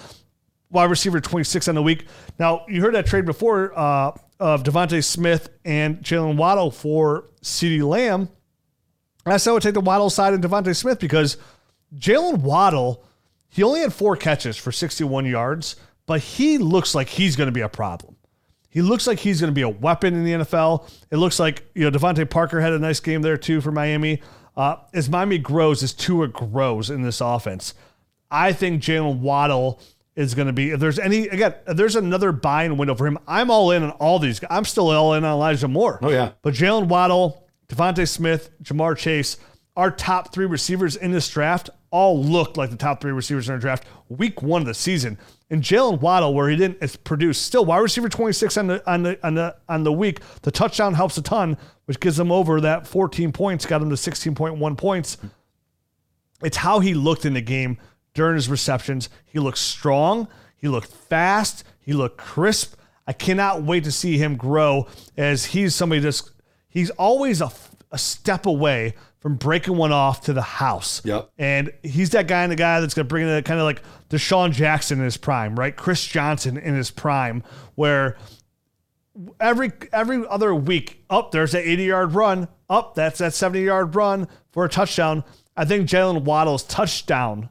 [0.70, 2.06] Wide receiver 26 on the week.
[2.38, 7.86] Now, you heard that trade before uh, of DeVonta Smith and Jalen Waddle for CeeDee
[7.86, 8.28] Lamb.
[9.26, 11.36] I still would take the Waddle side and DeVonta Smith because
[11.94, 13.04] Jalen Waddle,
[13.48, 17.52] he only had four catches for 61 yards, but he looks like he's going to
[17.52, 18.16] be a problem.
[18.68, 20.90] He looks like he's going to be a weapon in the NFL.
[21.10, 24.22] It looks like you know DeVante Parker had a nice game there too for Miami.
[24.56, 27.74] Uh, as Miami grows, as Tua grows in this offense,
[28.30, 29.80] I think Jalen Waddle
[30.16, 30.72] is going to be.
[30.72, 33.90] If there's any again, if there's another buying window for him, I'm all in on
[33.92, 34.40] all these.
[34.50, 36.00] I'm still all in on Elijah Moore.
[36.02, 36.32] Oh, yeah.
[36.42, 39.36] but Jalen Waddle, DeVonta Smith, Ja'Marr Chase,
[39.76, 43.52] our top three receivers in this draft all look like the top three receivers in
[43.54, 45.16] our draft week one of the season.
[45.50, 49.26] And Jalen Waddle, where he didn't produce, still wide receiver 26 on the on the
[49.26, 50.20] on the on the week.
[50.42, 53.96] The touchdown helps a ton, which gives him over that 14 points, got him to
[53.96, 55.16] 16.1 points.
[56.42, 57.78] It's how he looked in the game
[58.14, 59.08] during his receptions.
[59.24, 60.28] He looked strong.
[60.56, 61.64] He looked fast.
[61.80, 62.74] He looked crisp.
[63.06, 64.86] I cannot wait to see him grow
[65.16, 66.30] as he's somebody that's
[66.68, 67.50] he's always a,
[67.90, 71.02] a step away from breaking one off to the house.
[71.04, 71.30] Yep.
[71.38, 73.82] And he's that guy and the guy that's going to bring in kind of like
[74.10, 75.74] DeSean Jackson in his prime, right?
[75.74, 77.42] Chris Johnson in his prime,
[77.74, 78.16] where
[79.40, 83.94] every every other week, up there's that 80 yard run, up that's that 70 yard
[83.94, 85.24] run for a touchdown.
[85.56, 87.48] I think Jalen Waddle's touchdown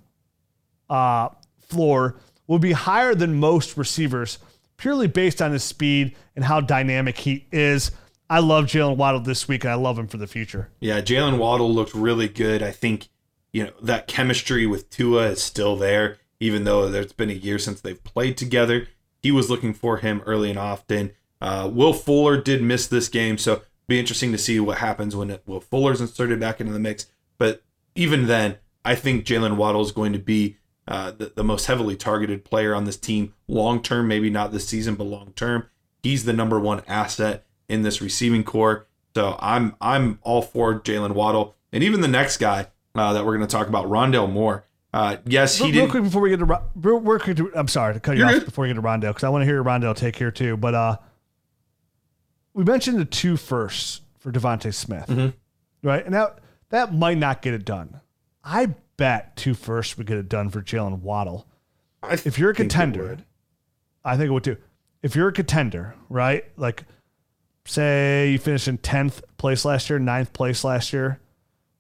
[0.90, 2.16] uh, floor
[2.48, 4.40] will be higher than most receivers,
[4.78, 7.92] purely based on his speed and how dynamic he is.
[8.30, 10.70] I love Jalen Waddle this week, and I love him for the future.
[10.80, 12.62] Yeah, Jalen Waddle looked really good.
[12.62, 13.08] I think
[13.54, 17.58] you know that chemistry with Tua is still there, even though there's been a year
[17.58, 18.88] since they've played together.
[19.22, 21.12] He was looking for him early and often.
[21.42, 25.30] Uh, Will Fuller did miss this game, so be interesting to see what happens when
[25.30, 27.08] it, Will Fuller's inserted back into the mix.
[27.38, 27.64] But
[27.96, 30.58] even then, I think Jalen Waddle is going to be
[30.88, 34.08] uh, the, the most heavily targeted player on this team long term.
[34.08, 35.70] Maybe not this season, but long term.
[36.04, 38.88] He's the number one asset in this receiving core.
[39.16, 43.36] So I'm I'm all for Jalen Waddle, and even the next guy uh, that we're
[43.36, 44.66] going to talk about, Rondale Moore.
[44.94, 47.68] Uh, yes, he real, real quick before we get to real, real quick to, I'm
[47.68, 48.46] sorry to cut you You're off good.
[48.46, 50.56] before we get to Rondale because I want to hear your Rondale take here too.
[50.58, 50.98] But uh,
[52.54, 55.88] we mentioned the two firsts for DeVonta Smith, Mm-hmm.
[55.88, 56.06] right?
[56.06, 56.40] And that
[56.70, 58.00] that might not get it done.
[58.44, 61.48] I bet two firsts would get it done for Jalen Waddle.
[62.02, 63.18] I If you're a contender.
[64.06, 64.58] I think it would too.
[65.04, 66.46] If you're a contender, right?
[66.58, 66.84] Like,
[67.68, 71.20] say you finished in tenth place last year, 9th place last year.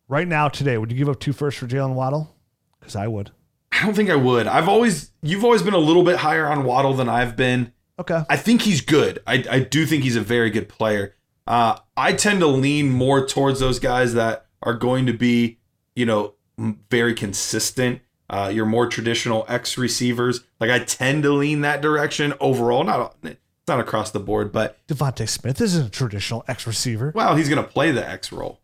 [0.07, 2.35] Right now, today, would you give up two firsts for Jalen Waddle?
[2.79, 3.31] Because I would.
[3.71, 4.47] I don't think I would.
[4.47, 7.73] I've always you've always been a little bit higher on Waddle than I've been.
[7.99, 8.23] Okay.
[8.29, 9.19] I think he's good.
[9.27, 11.15] I, I do think he's a very good player.
[11.45, 15.59] Uh, I tend to lean more towards those guys that are going to be,
[15.95, 16.33] you know,
[16.89, 18.01] very consistent.
[18.29, 20.41] Uh, your more traditional X receivers.
[20.59, 22.83] Like I tend to lean that direction overall.
[22.83, 23.15] Not
[23.67, 27.11] not across the board, but DeVonta Smith isn't a traditional X receiver.
[27.15, 28.61] well, he's going to play the X role.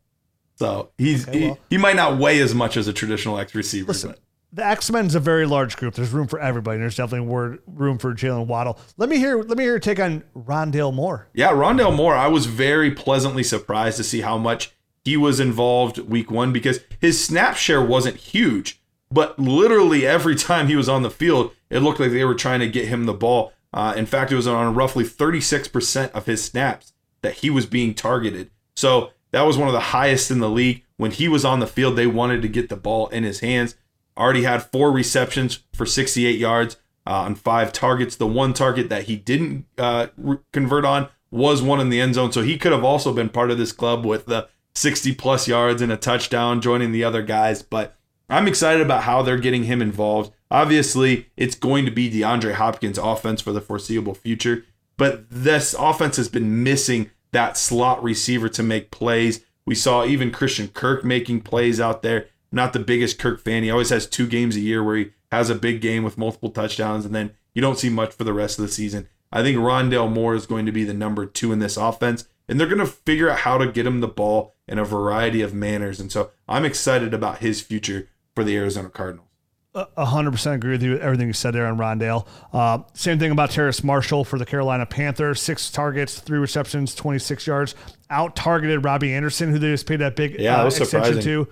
[0.56, 3.54] So he's Okay, he, well- he might not weigh as much as a traditional X
[3.56, 3.88] receiver.
[3.88, 4.20] Listen, but-
[4.56, 5.96] the X Men is a very large group.
[5.96, 6.76] There's room for everybody.
[6.76, 8.78] and There's definitely word, room for Jalen Waddle.
[8.98, 9.42] Let me hear.
[9.42, 11.28] Let me hear your take on Rondale Moore.
[11.34, 14.72] Yeah, Rondale Moore, I was very pleasantly surprised to see how much
[15.04, 18.80] he was involved week one because his snap share wasn't huge,
[19.12, 22.60] but literally every time he was on the field, it looked like they were trying
[22.60, 23.54] to get him the ball.
[23.74, 27.94] Uh, in fact, it was on roughly 36% of his snaps that he was being
[27.94, 28.52] targeted.
[28.76, 30.84] So that was one of the highest in the league.
[30.98, 33.76] when he was on the field, they wanted to get the ball in his hands.
[34.16, 38.16] Already had four receptions for 68 yards uh, on five targets.
[38.16, 42.14] The one target that he didn't uh, re- convert on was one in the end
[42.14, 42.32] zone.
[42.32, 45.82] So he could have also been part of this club with the 60 plus yards
[45.82, 47.64] and a touchdown, joining the other guys.
[47.64, 47.96] But
[48.30, 50.32] I'm excited about how they're getting him involved.
[50.54, 54.64] Obviously, it's going to be DeAndre Hopkins' offense for the foreseeable future,
[54.98, 59.44] but this offense has been missing that slot receiver to make plays.
[59.66, 62.28] We saw even Christian Kirk making plays out there.
[62.52, 63.64] Not the biggest Kirk fan.
[63.64, 66.52] He always has two games a year where he has a big game with multiple
[66.52, 69.10] touchdowns, and then you don't see much for the rest of the season.
[69.32, 72.60] I think Rondale Moore is going to be the number two in this offense, and
[72.60, 75.52] they're going to figure out how to get him the ball in a variety of
[75.56, 76.00] manners.
[76.00, 79.33] And so I'm excited about his future for the Arizona Cardinals.
[79.76, 81.00] A hundred percent agree with you.
[81.00, 82.28] Everything you said there on Rondale.
[82.52, 85.42] Uh, same thing about Terrace Marshall for the Carolina Panthers.
[85.42, 87.74] Six targets, three receptions, twenty six yards.
[88.12, 91.22] Out targeted Robbie Anderson, who they just paid that big Yeah, uh, extension surprising.
[91.24, 91.48] to.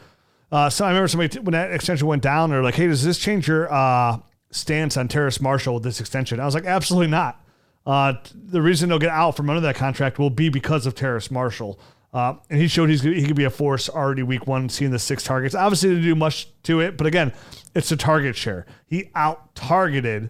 [0.52, 3.18] Uh, so I remember somebody when that extension went down, they're like, "Hey, does this
[3.18, 4.20] change your uh,
[4.52, 7.44] stance on Terrace Marshall with this extension?" I was like, "Absolutely not."
[7.88, 11.32] Uh, the reason they'll get out from under that contract will be because of Terrace
[11.32, 11.80] Marshall.
[12.14, 15.00] Uh, and he showed he's, he could be a force already week one, seeing the
[15.00, 15.56] six targets.
[15.56, 17.32] Obviously, didn't do much to it, but again,
[17.76, 18.66] it's a target share.
[18.86, 20.30] He out targeted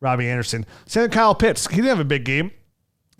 [0.00, 0.66] Robbie Anderson.
[0.86, 1.66] Same with Kyle Pitts.
[1.66, 2.50] He didn't have a big game.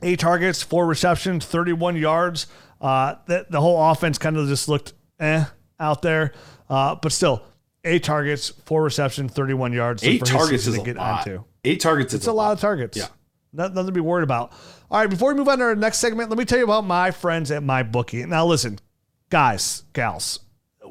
[0.03, 2.47] Eight targets, four receptions, 31 yards.
[2.81, 5.45] Uh, the, the whole offense kind of just looked eh
[5.81, 6.33] out there.
[6.71, 7.43] Uh, but still,
[7.85, 10.05] eight targets, four receptions, 31 yards.
[10.05, 11.27] Eight for targets is a get lot.
[11.27, 11.43] onto.
[11.65, 12.97] Eight targets is It's a lot of targets.
[12.97, 13.07] Yeah.
[13.53, 14.53] Not- Nothing to be worried about.
[14.91, 16.85] All right, before we move on to our next segment, let me tell you about
[16.85, 18.27] my friends at MyBookie.
[18.29, 18.79] Now, listen,
[19.31, 20.41] guys, gals,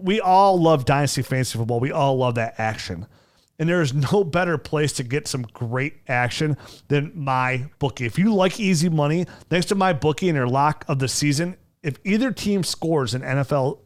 [0.01, 1.79] we all love Dynasty Fantasy Football.
[1.79, 3.07] We all love that action.
[3.59, 8.05] And there is no better place to get some great action than my bookie.
[8.05, 11.97] If you like easy money, thanks to MyBookie and your lock of the season, if
[12.03, 13.79] either team scores an NFL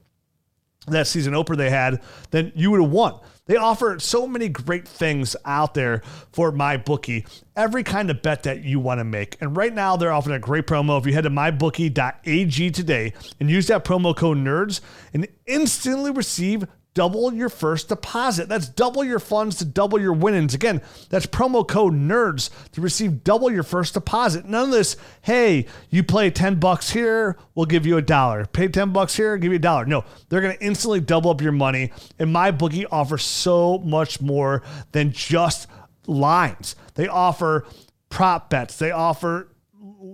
[0.87, 2.01] that season opener they had,
[2.31, 3.19] then you would have won.
[3.51, 7.27] They offer so many great things out there for MyBookie.
[7.53, 9.35] Every kind of bet that you want to make.
[9.41, 10.97] And right now they're offering a great promo.
[10.97, 14.79] If you head to mybookie.ag today and use that promo code NERDS
[15.13, 18.49] and instantly receive double your first deposit.
[18.49, 20.53] That's double your funds to double your winnings.
[20.53, 24.45] Again, that's promo code NERDS to receive double your first deposit.
[24.45, 28.45] None of this, hey, you play 10 bucks here, we'll give you a dollar.
[28.45, 29.85] Pay 10 bucks here, give you a dollar.
[29.85, 31.91] No, they're going to instantly double up your money.
[32.19, 35.67] And MyBookie offers so much more than just
[36.07, 36.75] lines.
[36.95, 37.65] They offer
[38.09, 38.77] prop bets.
[38.77, 39.47] They offer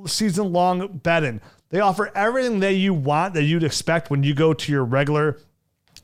[0.05, 1.41] season long betting.
[1.69, 5.39] They offer everything that you want that you'd expect when you go to your regular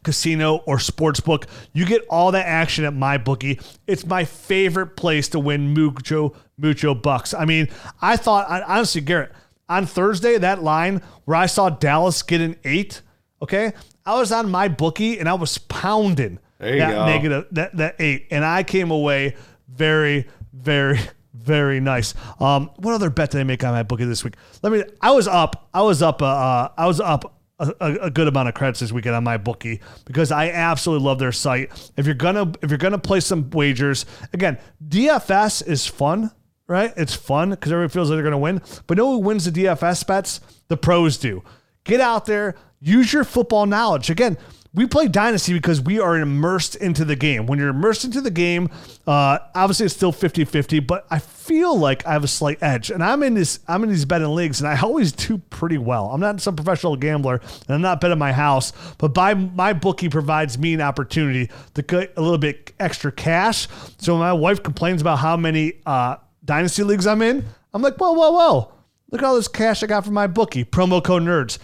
[0.04, 1.48] casino or sports book.
[1.74, 3.64] You get all that action at MyBookie.
[3.88, 7.34] It's my favorite place to win mucho mucho bucks.
[7.34, 7.70] I mean,
[8.02, 9.32] I thought honestly, Garrett,
[9.70, 13.02] on Thursday that line where I saw Dallas get an eight,
[13.42, 13.74] okay,
[14.06, 17.06] I was on MyBookie and I was pounding that go.
[17.06, 19.36] negative that that eight, and I came away
[19.68, 21.00] very very.
[21.36, 22.14] Very nice.
[22.40, 24.36] Um, what other bet did I make on MyBookie this week?
[24.62, 24.84] Let me.
[25.02, 25.68] I was up.
[25.74, 26.22] I was up.
[26.22, 27.43] Uh, uh, I was up
[27.80, 31.32] a, a, good amount of credits this weekend on MyBookie because I absolutely love their
[31.32, 31.92] site.
[31.98, 34.58] If you're gonna if you're gonna play some wagers, again,
[34.88, 36.32] DFS is fun,
[36.68, 36.94] right?
[36.98, 38.62] It's fun because everybody feels like they're gonna win.
[38.88, 40.42] But no one wins the DFS bets?
[40.68, 41.44] The pros do.
[41.84, 44.10] Get out there, use your football knowledge.
[44.10, 44.38] Again,
[44.76, 47.46] we play Dynasty because we are immersed into the game.
[47.46, 48.72] When you're immersed into the game,
[49.06, 52.90] uh, obviously it's still 50-50, but I feel like I have a slight edge.
[52.90, 56.08] And I'm in this I'm in these betting leagues and I always do pretty well.
[56.08, 60.58] I'm not some professional gambler and I'm not betting my house, but by MyBookie provides
[60.58, 63.68] me an opportunity to get a little bit extra cash.
[64.00, 67.98] So when my wife complains about how many uh, Dynasty leagues I'm in, I'm like,
[67.98, 68.74] whoa, whoa, whoa.
[69.12, 70.66] Look at all this cash I got from MyBookie.
[70.66, 71.60] Promo code nerds.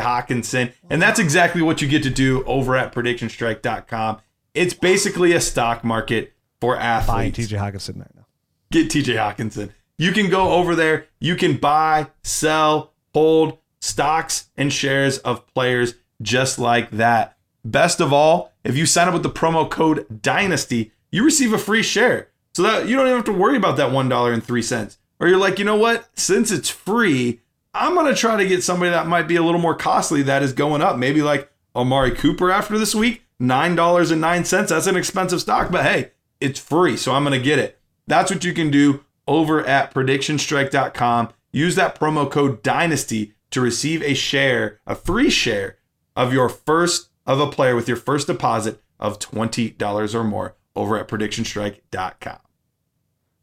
[0.00, 0.72] Hockenson.
[0.88, 4.20] And that's exactly what you get to do over at predictionstrike.com.
[4.54, 8.26] It's basically a stock market for Buying athletes TJ Hockenson right now.
[8.70, 9.70] get TJ Hockenson.
[9.98, 11.06] You can go over there.
[11.18, 17.36] You can buy, sell, hold stocks and shares of players just like that.
[17.64, 21.58] Best of all, if you sign up with the promo code Dynasty, you receive a
[21.58, 22.28] free share.
[22.54, 24.96] So that you don't even have to worry about that $1.03.
[25.20, 26.08] Or you're like, you know what?
[26.18, 27.40] Since it's free,
[27.74, 30.42] I'm going to try to get somebody that might be a little more costly that
[30.42, 30.96] is going up.
[30.96, 33.22] Maybe like Amari Cooper after this week.
[33.40, 34.68] $9.09.
[34.68, 36.96] That's an expensive stock, but hey, it's free.
[36.96, 37.78] So I'm going to get it.
[38.06, 41.30] That's what you can do over at predictionstrike.com.
[41.52, 45.78] Use that promo code DYNASTY to receive a share, a free share
[46.16, 50.98] of your first of a player with your first deposit of $20 or more over
[50.98, 52.38] at predictionstrike.com.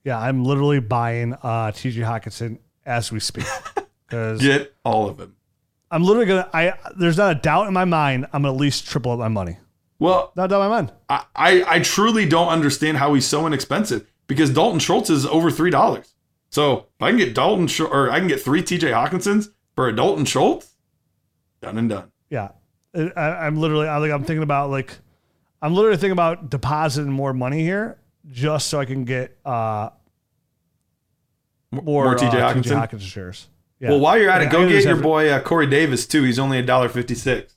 [0.04, 3.46] Yeah, I'm literally buying uh, TJ Hockenson as we speak.
[4.10, 5.36] Get all of them.
[5.92, 6.50] I'm literally gonna.
[6.54, 8.26] I there's not a doubt in my mind.
[8.32, 9.58] I'm gonna at least triple up my money.
[10.00, 10.94] Well, Not doubt my mind.
[11.10, 15.50] I, I, I truly don't understand how he's so inexpensive because Dalton Schultz is over
[15.50, 16.14] three dollars.
[16.50, 19.96] So if I can get Dalton or I can get three TJ Hockensons for a
[19.96, 20.76] Dalton Schultz,
[21.62, 22.12] done and done.
[22.30, 22.50] Yeah,
[22.94, 23.88] I, I'm literally.
[23.88, 24.12] I like.
[24.12, 24.98] I'm thinking about like.
[25.62, 27.98] I'm literally thinking about depositing more money here
[28.30, 29.90] just so I can get uh
[31.72, 32.88] more, more TJ uh, Hockenson?
[32.88, 33.48] Hockenson shares.
[33.80, 33.90] Yeah.
[33.90, 36.24] Well, while you're at Yeah, it, go get your boy uh, Corey Davis too.
[36.24, 37.56] He's only a dollar fifty six.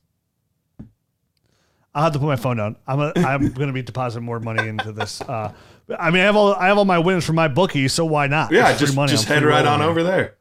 [2.01, 2.77] I'll have to put my phone down.
[2.87, 5.21] I'm a, I'm going to be depositing more money into this.
[5.21, 5.53] Uh,
[5.99, 8.53] I mean, I have all I have all my wins from MyBookie, so why not?
[8.53, 9.11] Yeah, just money.
[9.13, 10.37] just I'm head right on over there.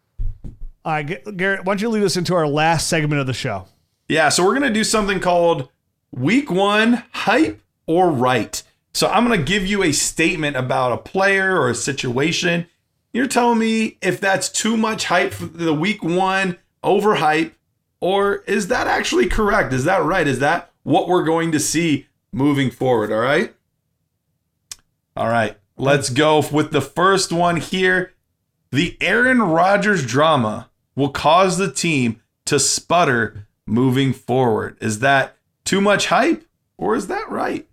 [0.86, 3.34] All right, Ga- Garrett, why don't you lead us into our last segment of the
[3.34, 3.66] show?
[4.08, 5.68] Yeah, so we're gonna do something called
[6.12, 8.64] Week One Hype or Right.
[8.94, 12.68] So I'm gonna give you a statement about a player or a situation.
[13.12, 17.52] You're telling me if that's too much hype for the Week One overhype,
[18.00, 19.74] or is that actually correct?
[19.74, 20.26] Is that right?
[20.26, 23.12] Is that what we're going to see moving forward?
[23.12, 23.54] All right.
[25.16, 28.14] All right, let's go with the first one here.
[28.72, 34.78] The Aaron Rodgers drama will cause the team to sputter moving forward.
[34.82, 36.46] Is that too much hype
[36.78, 37.68] or is that right?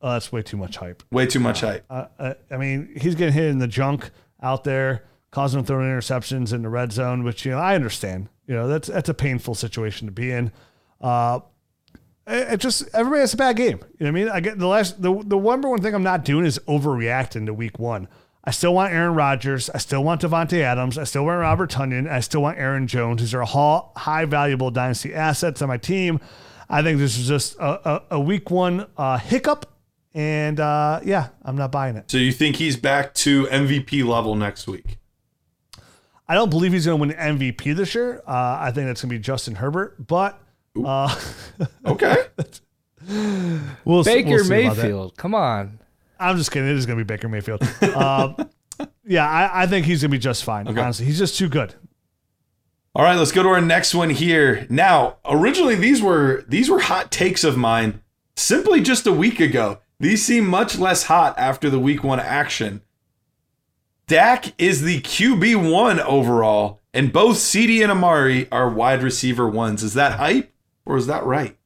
[0.00, 1.02] Oh, that's way too much hype.
[1.10, 1.84] Way too much hype.
[1.90, 4.10] Uh, uh, I mean, he's getting hit in the junk
[4.42, 8.28] out there, causing him throwing interceptions in the red zone, which you know I understand.
[8.46, 10.52] You know that's that's a painful situation to be in.
[11.00, 11.40] Uh,
[12.32, 13.76] it, just everybody has a bad game.
[13.76, 14.28] You know what I mean?
[14.28, 17.54] I get the last the the number one thing I'm not doing is overreacting to
[17.54, 18.08] week one.
[18.42, 19.68] I still want Aaron Rodgers.
[19.70, 20.96] I still want Davante Adams.
[20.96, 22.10] I still want Robert Tonyan.
[22.10, 23.20] I still want Aaron Jones.
[23.20, 26.20] These are all high valuable dynasty assets on my team.
[26.68, 29.66] I think this is just a, a, a week one uh, hiccup.
[30.14, 32.10] And uh, yeah, I'm not buying it.
[32.10, 34.98] So you think he's back to MVP level next week?
[36.26, 38.22] I don't believe he's going to win MVP this year.
[38.26, 40.40] Uh, I think that's going to be Justin Herbert, but
[40.84, 41.18] uh,
[41.86, 42.16] Okay.
[43.84, 44.82] we'll Baker we'll see about that.
[44.82, 45.16] Mayfield.
[45.16, 45.80] Come on.
[46.18, 46.68] I'm just kidding.
[46.68, 47.62] It is going to be Baker Mayfield.
[47.94, 48.36] um,
[49.06, 50.68] yeah, I, I think he's going to be just fine.
[50.68, 51.74] Honestly, he's just too good.
[52.94, 54.66] All right, let's go to our next one here.
[54.68, 58.02] Now, originally these were these were hot takes of mine
[58.36, 59.78] simply just a week ago.
[60.00, 62.82] These seem much less hot after the week 1 action.
[64.08, 69.82] Dak is the QB1 overall and both CD and Amari are wide receiver ones.
[69.84, 70.52] Is that hype
[70.90, 71.56] or is that right?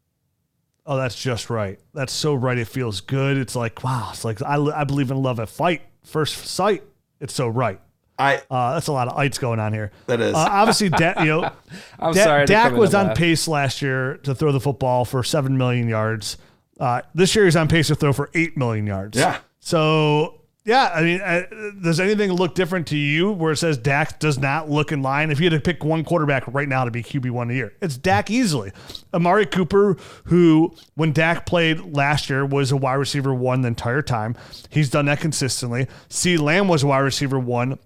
[0.87, 1.81] Oh, that's just right.
[1.95, 2.59] That's so right.
[2.59, 3.39] It feels good.
[3.39, 4.11] It's like wow.
[4.13, 6.83] It's like I, I believe in love at fight first sight.
[7.21, 7.81] It's so right.
[8.19, 9.91] I Uh, that's a lot of ites going on here.
[10.07, 10.35] that is.
[10.35, 11.51] Uh, obviously, Dak, you know,
[11.99, 12.47] I'm Da- sorry.
[12.47, 13.17] Dak was on laugh.
[13.17, 16.37] pace last year to throw the football for seven million yards.
[16.79, 19.17] Uh, this year he's on pace to throw for eight million yards.
[19.19, 19.39] Yeah.
[19.61, 21.43] So yeah, I mean, uh,
[21.83, 25.31] does anything look different to you where it says Dak does not look in line?
[25.31, 27.75] If you had to pick one quarterback right now to be QB one a year,
[27.83, 28.73] it's Dak easily.
[29.13, 34.01] Amari Cooper, who when Dak played last year was a wide receiver one the entire
[34.01, 34.37] time.
[34.71, 35.87] He's done that consistently.
[36.09, 36.39] C.
[36.39, 37.79] Lamb was a wide receiver one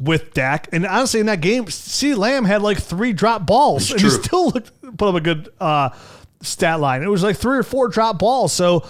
[0.00, 0.68] with Dak.
[0.72, 2.14] And honestly, in that game, C.
[2.14, 5.90] Lamb had like three drop balls, and he still looked, put up a good uh,
[6.40, 7.04] stat line.
[7.04, 8.52] It was like three or four drop balls.
[8.52, 8.84] So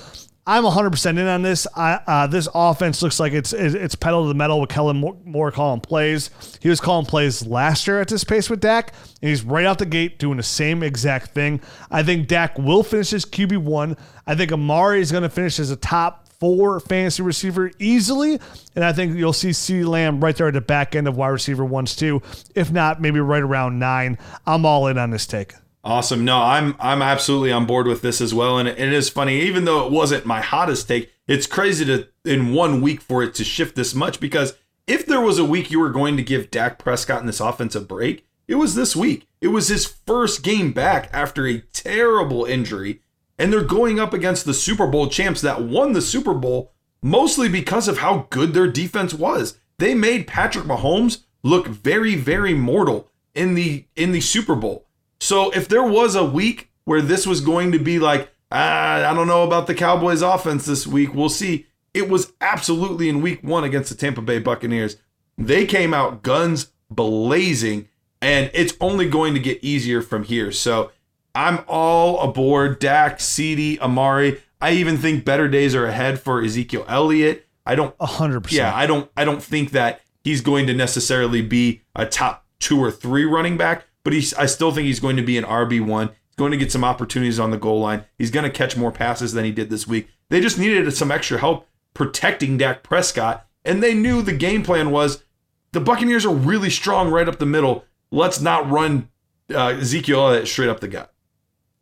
[0.44, 1.68] I'm 100% in on this.
[1.76, 5.16] I, uh, this offense looks like it's it's pedal to the metal with Kellen Moore,
[5.24, 6.30] Moore calling plays.
[6.60, 9.78] He was calling plays last year at this pace with Dak, and he's right out
[9.78, 11.60] the gate doing the same exact thing.
[11.92, 13.96] I think Dak will finish as QB1.
[14.26, 18.40] I think Amari is going to finish as a top four fantasy receiver easily.
[18.74, 21.28] And I think you'll see C Lamb right there at the back end of wide
[21.28, 22.20] receiver ones too.
[22.56, 24.18] If not, maybe right around nine.
[24.44, 25.54] I'm all in on this take.
[25.84, 26.24] Awesome.
[26.24, 28.58] No, I'm I'm absolutely on board with this as well.
[28.58, 32.52] And it is funny, even though it wasn't my hottest take, it's crazy to in
[32.52, 34.54] one week for it to shift this much because
[34.86, 37.74] if there was a week you were going to give Dak Prescott in this offense
[37.74, 39.26] a break, it was this week.
[39.40, 43.00] It was his first game back after a terrible injury.
[43.38, 46.72] And they're going up against the Super Bowl champs that won the Super Bowl
[47.02, 49.58] mostly because of how good their defense was.
[49.78, 54.86] They made Patrick Mahomes look very, very mortal in the in the Super Bowl.
[55.22, 59.14] So if there was a week where this was going to be like, ah, I
[59.14, 61.66] don't know about the Cowboys offense this week, we'll see.
[61.94, 64.96] It was absolutely in week one against the Tampa Bay Buccaneers.
[65.38, 67.88] They came out guns blazing,
[68.20, 70.50] and it's only going to get easier from here.
[70.50, 70.90] So
[71.36, 74.42] I'm all aboard Dak, CD, Amari.
[74.60, 77.46] I even think better days are ahead for Ezekiel Elliott.
[77.64, 78.58] I don't hundred percent.
[78.58, 82.82] yeah, I don't I don't think that he's going to necessarily be a top two
[82.82, 85.84] or three running back, but he's I still think he's going to be an RB
[85.84, 86.08] one.
[86.08, 88.04] He's going to get some opportunities on the goal line.
[88.18, 90.08] He's going to catch more passes than he did this week.
[90.30, 94.90] They just needed some extra help protecting Dak Prescott, and they knew the game plan
[94.90, 95.24] was
[95.72, 97.84] the Buccaneers are really strong right up the middle.
[98.10, 99.08] Let's not run
[99.54, 101.12] uh, Ezekiel straight up the gut.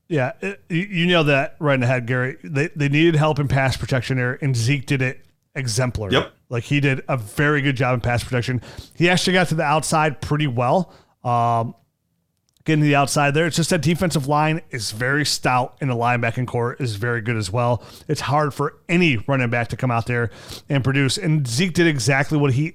[0.08, 2.36] Yeah, it- you you nailed that right in the head, Gary.
[2.42, 6.12] They they needed help in pass protection there, and Zeke did it exemplary.
[6.12, 6.32] Yep.
[6.48, 8.60] like he did a very good job in pass protection.
[8.96, 10.92] He actually got to the outside pretty well.
[11.22, 11.74] Um,
[12.64, 15.94] getting to the outside there, it's just that defensive line is very stout, and the
[15.94, 17.82] linebacking core is very good as well.
[18.08, 20.30] It's hard for any running back to come out there
[20.68, 22.74] and produce, and Zeke did exactly what he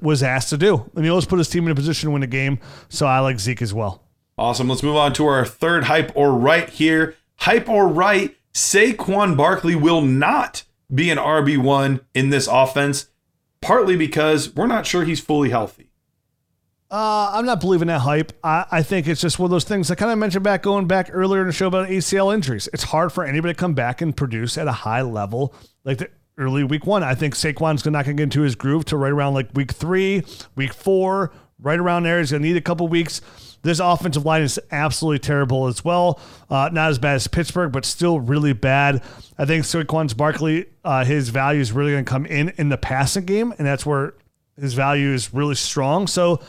[0.00, 0.90] was asked to do.
[0.94, 2.58] And he always put his team in a position to win the game.
[2.88, 4.04] So I like Zeke as well.
[4.36, 4.68] Awesome.
[4.68, 7.16] Let's move on to our third hype or right here.
[7.36, 13.08] Hype or right, Saquon Barkley will not be an RB1 in this offense,
[13.60, 15.90] partly because we're not sure he's fully healthy.
[16.94, 18.32] Uh, I'm not believing that hype.
[18.44, 20.86] I, I think it's just one of those things I kind of mentioned back going
[20.86, 22.68] back earlier in the show about ACL injuries.
[22.72, 26.08] It's hard for anybody to come back and produce at a high level like the
[26.38, 27.02] early week one.
[27.02, 29.72] I think Saquon's not going to get into his groove till right around like week
[29.72, 30.22] three,
[30.54, 32.20] week four, right around there.
[32.20, 33.20] He's going to need a couple weeks.
[33.62, 36.20] This offensive line is absolutely terrible as well.
[36.48, 39.02] Uh, not as bad as Pittsburgh, but still really bad.
[39.36, 42.78] I think Saquon's Barkley, uh, his value is really going to come in in the
[42.78, 44.14] passing game, and that's where
[44.60, 46.06] his value is really strong.
[46.06, 46.40] So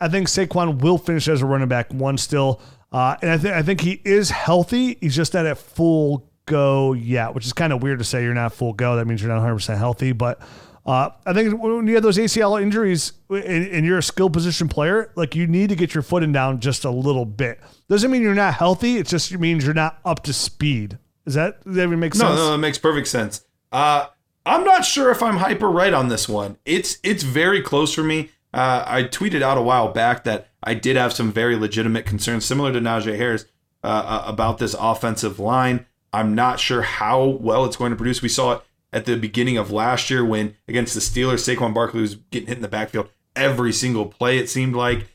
[0.00, 2.60] I think Saquon will finish as a running back one still,
[2.92, 4.98] uh, and I think I think he is healthy.
[5.00, 8.34] He's just not at full go yet, which is kind of weird to say you're
[8.34, 8.96] not full go.
[8.96, 10.12] That means you're not 100 percent healthy.
[10.12, 10.40] But
[10.86, 14.68] uh, I think when you have those ACL injuries and, and you're a skill position
[14.68, 17.60] player, like you need to get your footing down just a little bit.
[17.88, 18.98] Doesn't mean you're not healthy.
[18.98, 20.98] It just means you're not up to speed.
[21.26, 22.36] Is that does that even make No, sense?
[22.36, 23.44] No, no, that makes perfect sense.
[23.72, 24.06] Uh,
[24.46, 26.58] I'm not sure if I'm hyper right on this one.
[26.66, 28.30] It's it's very close for me.
[28.54, 32.44] Uh, I tweeted out a while back that I did have some very legitimate concerns,
[32.44, 33.46] similar to Najee Harris,
[33.82, 35.86] uh, uh, about this offensive line.
[36.12, 38.22] I'm not sure how well it's going to produce.
[38.22, 42.02] We saw it at the beginning of last year when against the Steelers, Saquon Barkley
[42.02, 44.38] was getting hit in the backfield every single play.
[44.38, 45.08] It seemed like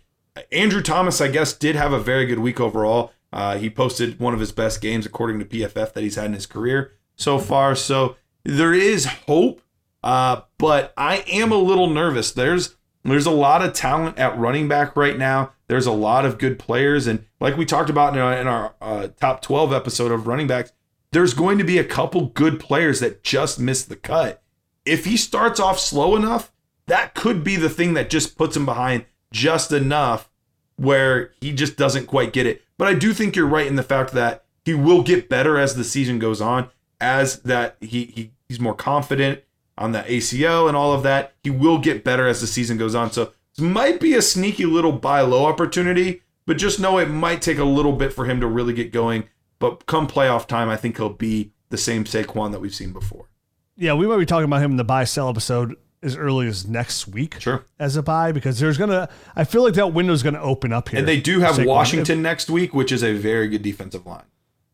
[0.51, 3.13] Andrew Thomas, I guess, did have a very good week overall.
[3.31, 6.33] Uh, he posted one of his best games according to PFF that he's had in
[6.33, 7.73] his career so far.
[7.73, 9.61] So there is hope,
[10.03, 12.33] uh, but I am a little nervous.
[12.33, 12.75] There's
[13.12, 15.53] there's a lot of talent at running back right now.
[15.68, 18.76] There's a lot of good players, and like we talked about in our, in our
[18.82, 20.72] uh, top 12 episode of running backs,
[21.12, 24.41] there's going to be a couple good players that just miss the cut.
[24.86, 26.51] If he starts off slow enough,
[26.88, 30.30] that could be the thing that just puts him behind just enough
[30.76, 32.64] where he just doesn't quite get it.
[32.78, 35.76] But I do think you're right in the fact that he will get better as
[35.76, 39.41] the season goes on, as that he, he he's more confident
[39.80, 41.34] on the ACL and all of that.
[41.43, 43.11] He will get better as the season goes on.
[43.11, 47.41] So this might be a sneaky little buy low opportunity, but just know it might
[47.41, 49.27] take a little bit for him to really get going.
[49.57, 53.30] But come playoff time, I think he'll be the same Saquon that we've seen before.
[53.75, 56.65] yeah, we might be talking about him in the buy sell episode as early as
[56.67, 57.36] next week.
[57.39, 57.65] Sure.
[57.77, 60.99] As a buy because there's gonna I feel like that window's gonna open up here.
[60.99, 61.65] And they do have Saquon.
[61.65, 64.23] Washington next week, which is a very good defensive line.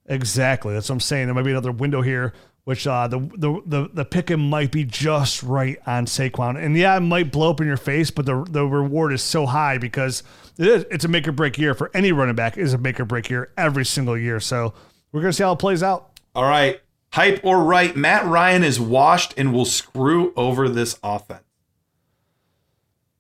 [0.08, 0.74] Exactly.
[0.74, 1.26] That's what I'm saying.
[1.28, 2.34] There might be another window here,
[2.66, 6.62] which uh, the the the the pick might be just right on Saquon.
[6.62, 9.46] And yeah, it might blow up in your face, but the the reward is so
[9.46, 10.24] high because
[10.58, 12.58] it is it's a make or break year for any running back.
[12.58, 14.40] It is a make or break year every single year.
[14.40, 14.74] So
[15.12, 16.20] we're gonna see how it plays out.
[16.34, 16.82] All right.
[17.14, 21.44] Hype or right, Matt Ryan is washed and will screw over this offense.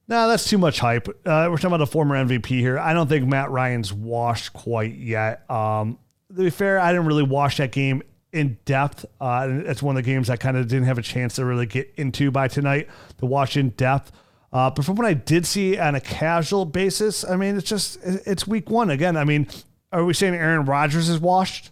[0.07, 1.07] Nah, that's too much hype.
[1.07, 2.77] Uh, we're talking about a former MVP here.
[2.77, 5.49] I don't think Matt Ryan's washed quite yet.
[5.49, 8.03] Um, to be fair, I didn't really watch that game
[8.35, 9.05] in depth.
[9.19, 11.45] Uh, and it's one of the games I kind of didn't have a chance to
[11.45, 14.11] really get into by tonight to watch in depth.
[14.53, 17.99] Uh, but from what I did see on a casual basis, I mean, it's just
[18.03, 19.17] it's week one again.
[19.17, 19.47] I mean,
[19.91, 21.71] are we saying Aaron Rodgers is washed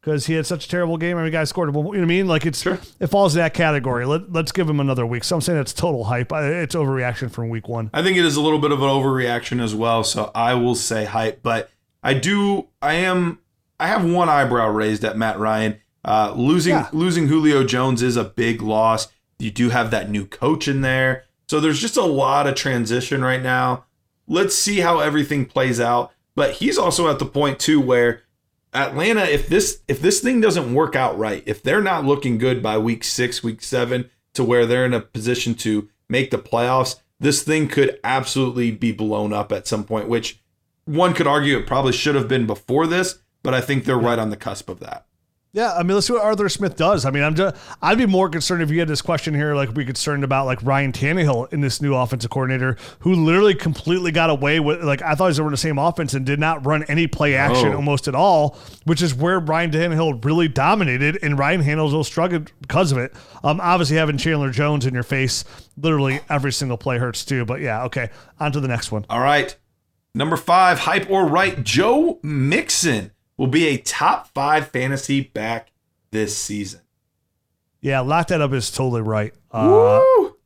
[0.00, 1.18] because he had such a terrible game?
[1.18, 1.68] I mean, guy scored.
[1.68, 2.26] You know what I mean?
[2.26, 4.06] Like it's it falls in that category.
[4.06, 5.24] Let, let's give him another week.
[5.24, 6.32] So I'm saying it's total hype.
[6.32, 7.90] It's overreaction from week one.
[7.92, 10.76] I think it is a little bit of an overreaction as well, so I will
[10.76, 11.42] say hype.
[11.42, 11.70] But
[12.02, 13.38] I do, I am,
[13.80, 15.80] I have one eyebrow raised at Matt Ryan.
[16.04, 16.88] Uh, losing Yeah.
[16.92, 19.08] losing Julio Jones is a big loss.
[19.38, 23.22] You do have that new coach in there, so there's just a lot of transition
[23.24, 23.84] right now.
[24.28, 26.12] Let's see how everything plays out.
[26.36, 28.22] But he's also at the point too where
[28.72, 32.62] Atlanta, if this if this thing doesn't work out right, if they're not looking good
[32.62, 36.96] by week six, week seven, to where they're in a position to make the playoffs,
[37.20, 40.08] this thing could absolutely be blown up at some point.
[40.08, 40.40] Which
[40.86, 44.18] one could argue it probably should have been before this, but I think they're right
[44.18, 45.06] on the cusp of that.
[45.54, 47.04] Yeah, I mean, let's see what Arthur Smith does.
[47.04, 49.72] I mean, I'm just, I'd be more concerned if you had this question here, like
[49.72, 54.30] be concerned about like Ryan Tannehill in this new offensive coordinator, who literally completely got
[54.30, 56.82] away with like I thought he was over the same offense and did not run
[56.88, 57.76] any play action Oh.
[57.76, 62.90] almost at all, which is where Ryan Tannehill really dominated, and Ryan Tannehill struggled because
[62.90, 63.14] of it.
[63.44, 65.44] Um, obviously having Chandler Jones in your face,
[65.76, 67.44] literally every single play hurts too.
[67.44, 69.06] But yeah, okay, on to the next one.
[69.08, 69.56] All right.
[70.16, 75.70] Number five, hype or right, Joe Mixon will be a top five fantasy back
[76.10, 76.80] this season.
[77.80, 79.34] Yeah, lock that up is totally right.
[79.50, 80.00] Uh,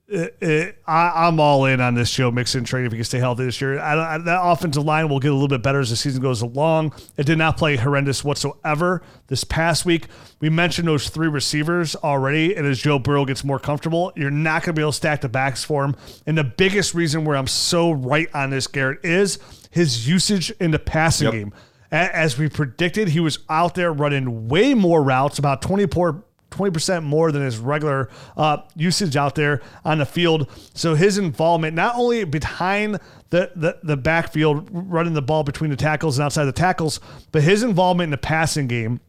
[0.08, 3.18] it, it, I, I'm all in on this Joe Mixon trade if he can stay
[3.18, 3.78] healthy this year.
[3.78, 6.20] I, don't- I, that offensive line will get a little bit better as the season
[6.22, 6.94] goes along.
[7.16, 10.06] It did not play horrendous whatsoever this past week.
[10.40, 14.62] We mentioned those three receivers already, and as Joe Burrow gets more comfortable, you're not
[14.62, 15.94] going to be able to stack the backs for him.
[16.26, 19.38] And the biggest reason where I'm so right on this, Garrett, is
[19.70, 21.32] his usage in the passing Yep.
[21.34, 21.52] game.
[21.90, 27.30] As we predicted, he was out there running way more routes, about 24 20% more
[27.30, 30.50] than his regular uh, usage out there on the field.
[30.74, 32.98] So his involvement, not only behind
[33.30, 37.00] the, the, the backfield, running the ball between the tackles and outside the tackles,
[37.32, 39.00] but his involvement in the passing game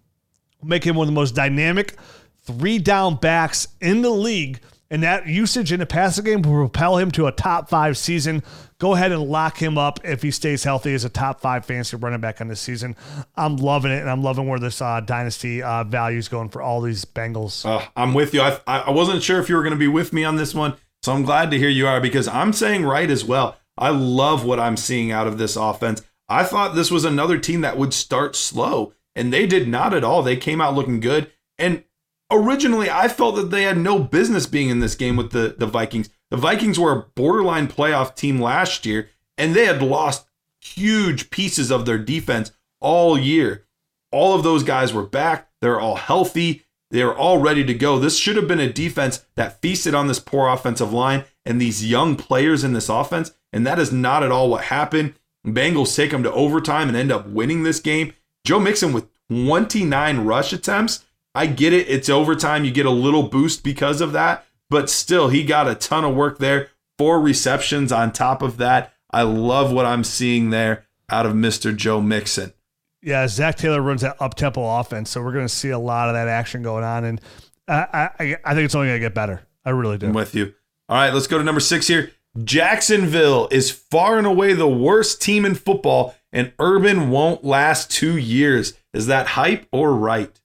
[0.61, 1.95] make him one of the most dynamic
[2.43, 4.59] three down backs in the league.
[4.91, 8.41] And that usage in the passing game will propel him to a top five season.
[8.79, 11.95] Go ahead and lock him up if he stays healthy as a top five fantasy
[11.97, 12.95] running back on this season.
[13.35, 16.61] I'm loving it, and I'm loving where this uh, dynasty uh, value is going for
[16.61, 17.65] all these Bengals.
[17.65, 18.41] Uh, I'm with you.
[18.41, 20.55] I, I I wasn't sure if you were going to be with me on this
[20.55, 23.57] one, so I'm glad to hear you are because I'm saying right as well.
[23.77, 26.01] I love what I'm seeing out of this offense.
[26.27, 30.03] I thought this was another team that would start slow, and they did not at
[30.03, 30.23] all.
[30.23, 31.31] They came out looking good.
[31.57, 31.83] And
[32.31, 35.67] originally, I felt that they had no business being in this game with the, the
[35.67, 36.09] Vikings.
[36.29, 40.27] The Vikings were a borderline playoff team last year, and they had lost
[40.59, 43.65] huge pieces of their defense all year.
[44.11, 45.49] All of those guys were back.
[45.61, 46.63] They're all healthy.
[46.91, 47.99] They're all ready to go.
[47.99, 51.85] This should have been a defense that feasted on this poor offensive line and these
[51.85, 53.31] young players in this offense.
[53.53, 55.13] And that is not at all what happened.
[55.45, 58.13] Bengals take them to overtime and end up winning this game.
[58.43, 61.05] Joe Mixon with 29 rush attempts.
[61.35, 61.87] I get it.
[61.87, 62.65] It's overtime.
[62.65, 64.45] You get a little boost because of that.
[64.69, 66.69] But still, he got a ton of work there.
[66.97, 68.93] Four receptions on top of that.
[69.11, 71.75] I love what I'm seeing there out of Mr.
[71.75, 72.53] Joe Mixon.
[73.01, 76.09] Yeah, Zac Taylor runs that up tempo offense, so we're going to see a lot
[76.09, 77.21] of that action going on, and
[77.67, 79.41] I I, I think it's only going to get better.
[79.63, 80.07] I really do.
[80.07, 80.53] I'm with you.
[80.89, 82.11] All right, let's go to number six here.
[82.43, 88.17] Jacksonville is far and away the worst team in football, and Urban won't last two
[88.17, 88.73] years.
[88.93, 90.38] Is that hype or right?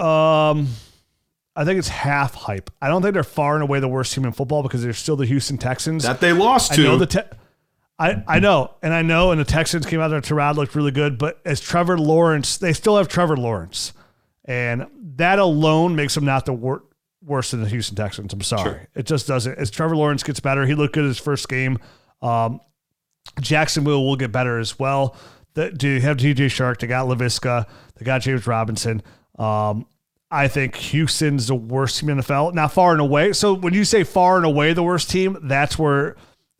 [0.00, 0.68] Um,
[1.56, 2.70] I think it's half hype.
[2.80, 5.16] I don't think they're far and away the worst team in football because they're still
[5.16, 6.04] the Houston Texans.
[6.04, 6.82] That they lost I to.
[6.82, 7.36] know the te-
[7.98, 10.20] I, I know, and I know, and the Texans came out there.
[10.22, 13.92] Tyrod looked really good, but as Trevor Lawrence, they still have Trevor Lawrence,
[14.46, 14.86] and
[15.16, 16.84] that alone makes them not the wor-
[17.22, 18.32] worse than the Houston Texans.
[18.32, 18.88] I'm sorry, Sure.
[18.94, 19.58] it just doesn't.
[19.58, 21.78] As Trevor Lawrence gets better, he looked good his first game.
[22.22, 22.60] Um,
[23.40, 25.14] Jacksonville will get better as well.
[25.54, 26.78] The, do you have DJ Chark?
[26.78, 27.66] They got Laviska.
[27.96, 29.02] They got James Robinson.
[29.40, 29.86] Um,
[30.30, 32.54] I think Houston's the worst team in the NFL.
[32.54, 33.32] Not far and away.
[33.32, 36.16] So when you say far and away the worst team, that's where.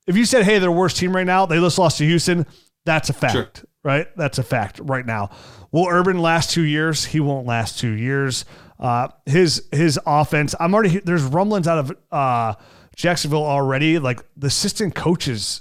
[0.07, 2.47] If you said, "Hey, they're the worst team right now," they just lost to Houston.
[2.85, 3.49] That's a fact, Sure.
[3.85, 4.09] right?
[4.16, 5.31] That's a fact right now.
[5.70, 7.05] Will Urban last two years?
[7.05, 8.45] He won't last two years.
[8.81, 10.55] Uh, his his offense.
[10.59, 12.55] I'm already there's rumblings out of uh,
[12.97, 13.99] Jacksonville already.
[14.01, 15.61] Like the assistant coaches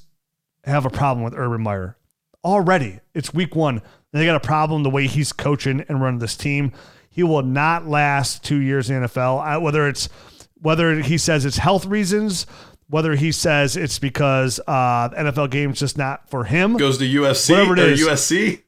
[0.64, 1.98] have a problem with Urban Meyer
[2.44, 3.02] already.
[3.14, 3.82] It's week one.
[4.14, 6.72] They got a problem the way he's coaching and running this team.
[7.20, 9.42] He will not last two years in the NFL.
[9.42, 10.08] I, whether it's
[10.62, 12.46] whether he says it's health reasons,
[12.88, 16.78] whether he says it's because uh, NFL games just not for him.
[16.78, 18.08] Goes to UFC Whatever it is.
[18.08, 18.64] USC.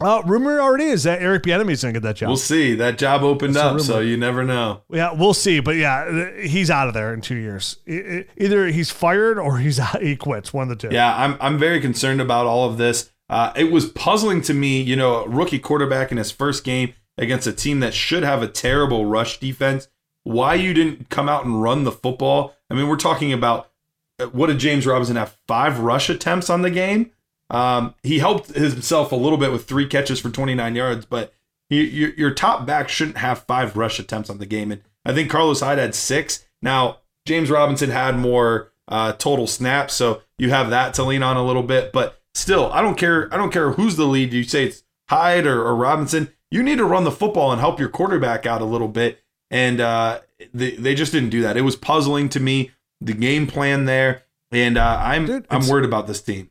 [0.00, 2.30] Uh, rumor already is that Eric Bieniemy's gonna get that job.
[2.30, 2.74] We'll see.
[2.74, 4.82] That job opened That's up, so you never know.
[4.90, 5.60] Yeah, we'll see.
[5.60, 7.76] But yeah, he's out of there in two years.
[7.86, 10.52] Either he's fired or he's he quits.
[10.52, 10.92] One of the two.
[10.92, 13.12] Yeah, I'm I'm very concerned about all of this.
[13.28, 16.94] Uh, it was puzzling to me, you know, a rookie quarterback in his first game
[17.18, 19.88] against a team that should have a terrible rush defense.
[20.22, 22.54] Why you didn't come out and run the football?
[22.70, 23.70] I mean, we're talking about
[24.18, 25.36] uh, what did James Robinson have?
[25.46, 27.10] Five rush attempts on the game.
[27.48, 31.34] Um, he helped himself a little bit with three catches for 29 yards, but
[31.68, 34.70] you, your, your top back shouldn't have five rush attempts on the game.
[34.70, 36.44] And I think Carlos Hyde had six.
[36.62, 41.36] Now, James Robinson had more uh, total snaps, so you have that to lean on
[41.36, 41.92] a little bit.
[41.92, 43.32] But still, I don't care.
[43.32, 44.32] I don't care who's the lead.
[44.32, 46.32] You say it's Hyde or, or Robinson.
[46.50, 49.22] You need to run the football and help your quarterback out a little bit.
[49.50, 50.20] And uh,
[50.52, 51.56] they, they just didn't do that.
[51.56, 52.70] It was puzzling to me
[53.00, 54.22] the game plan there,
[54.52, 56.50] and uh, I'm Dude, I'm worried about this team.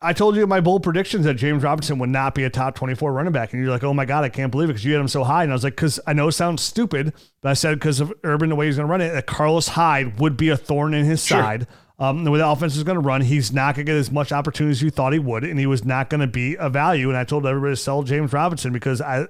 [0.00, 3.10] I told you my bold predictions that James Robinson would not be a top 24
[3.12, 3.52] running back.
[3.54, 5.24] And you're like, oh my God, I can't believe it because you had him so
[5.24, 5.42] high.
[5.44, 8.12] And I was like, because I know it sounds stupid, but I said because of
[8.22, 10.92] Urban, the way he's going to run it, that Carlos Hyde would be a thorn
[10.92, 11.40] in his Sure.
[11.40, 11.66] side.
[11.98, 14.10] Um, the way the offense is going to run, he's not going to get as
[14.10, 15.44] much opportunity as you thought he would.
[15.44, 17.08] And he was not going to be a value.
[17.08, 19.26] And I told everybody to sell James Robinson because I,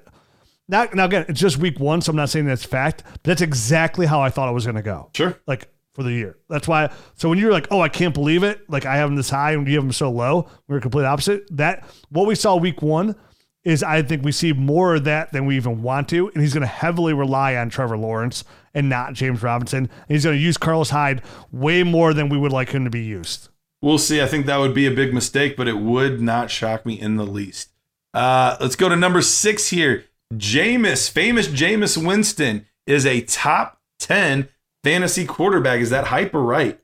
[0.67, 2.01] not, now again, it's just week one.
[2.01, 4.77] So I'm not saying that's fact, but that's exactly how I thought it was going
[4.77, 5.39] to go Sure.
[5.47, 6.39] like for the year.
[6.49, 6.91] That's why.
[7.17, 9.53] So when you're like, oh, I can't believe it, like I have him this high
[9.53, 11.47] and you have him so low, we're complete opposite.
[11.55, 13.15] That what we saw week one
[13.62, 16.53] is I think we see more of that than we even want to, and he's
[16.53, 18.45] going to heavily rely on Trevor Lawrence
[18.75, 19.85] and not James Robinson.
[19.85, 21.22] And he's going to use Carlos Hyde
[21.53, 23.49] way more than we would like him to be used.
[23.81, 24.22] We'll see.
[24.22, 27.16] I think that would be a big mistake, but it would not shock me in
[27.16, 27.70] the least.
[28.12, 30.05] Uh, let's go to number six here.
[30.33, 34.49] Jameis, famous Jameis Winston, is a top 10
[34.83, 35.81] fantasy quarterback.
[35.81, 36.81] Is that hype or right?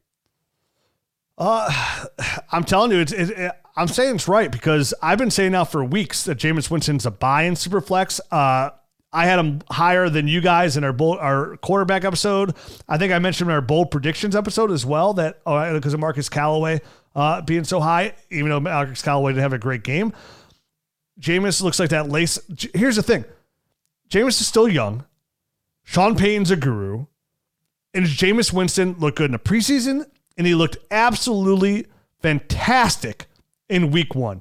[1.38, 2.07] Uh,
[2.53, 3.12] I'm telling you, it's.
[3.12, 6.70] It, it, I'm saying it's right because I've been saying now for weeks that Jameis
[6.70, 8.20] Winston's a buy in Superflex.
[8.30, 8.70] Uh,
[9.13, 12.55] I had him higher than you guys in our bold, our quarterback episode.
[12.89, 16.01] I think I mentioned in our bold predictions episode as well that oh, because of
[16.01, 16.81] Marquez Callaway
[17.15, 20.13] uh, being so high, even though Marquez Callaway didn't have a great game.
[21.21, 22.39] Jameis looks like that lace.
[22.73, 23.25] Here's the thing:
[24.09, 25.05] Jameis is still young.
[25.83, 27.07] Sean Payton's a guru,
[27.93, 30.07] and Jameis Winston looked good in the preseason,
[30.39, 31.87] and he looked absolutely
[32.21, 33.27] fantastic
[33.69, 34.41] in Week One.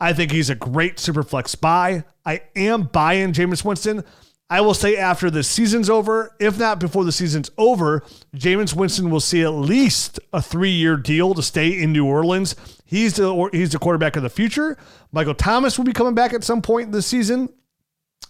[0.00, 2.04] I think he's a great super flex buy.
[2.24, 4.04] I am buying Jameis Winston.
[4.48, 8.02] I will say after the season's over, if not before the season's over,
[8.34, 12.56] Jameis Winston will see at least a three-year deal to stay in New Orleans.
[12.84, 14.76] He's the he's the quarterback of the future.
[15.12, 17.48] Michael Thomas will be coming back at some point this season.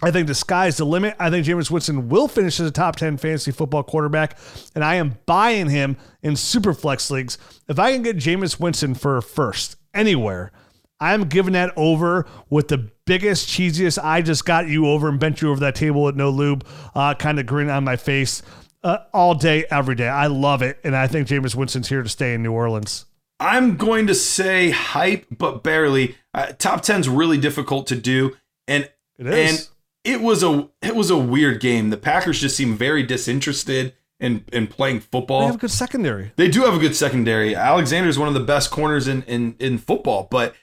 [0.02, 1.14] I think the sky's the limit.
[1.18, 4.36] I think Jameis Winston will finish as a top 10 fantasy football quarterback,
[4.74, 7.38] and I am buying him in super flex leagues.
[7.68, 10.52] If I can get Jameis Winston for first anywhere,
[11.01, 15.40] I'm giving that over with the biggest, cheesiest, I just got you over and bent
[15.40, 18.42] you over that table with no lube uh, kind of grin on my face
[18.82, 20.09] uh, all day, every day.
[20.09, 23.07] I love it, and I think Jameis Winston's here to stay in New Orleans.
[23.38, 26.16] I'm going to say hype, but barely.
[26.34, 28.36] Uh, top 10's really difficult to do.
[28.68, 29.26] And It.
[29.26, 29.68] And
[30.05, 31.90] it was a it was a weird game.
[31.90, 35.40] The Packers just seem very disinterested in in playing football.
[35.40, 36.32] They have a good secondary.
[36.36, 37.55] They do have a good secondary.
[37.55, 40.55] Alexander is one of the best corners in in in football, but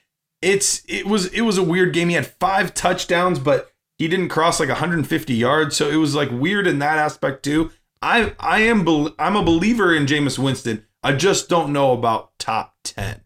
[0.42, 2.10] it's it was it was a weird game.
[2.10, 6.30] He had five touchdowns, but he didn't cross like 150 yards, so it was like
[6.32, 7.72] weird in that aspect too.
[8.02, 10.86] I I am I'm a believer in Jameis Winston.
[11.04, 13.22] I just don't know about top 10.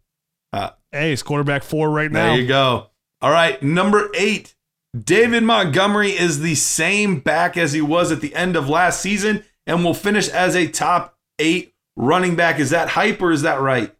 [0.53, 2.31] Uh, hey, it's quarterback four right now.
[2.31, 2.87] There you go.
[3.21, 4.55] All right, number eight.
[4.97, 9.45] David Montgomery is the same back as he was at the end of last season
[9.65, 12.59] and will finish as a top eight running back.
[12.59, 13.95] Is that hype or is that right?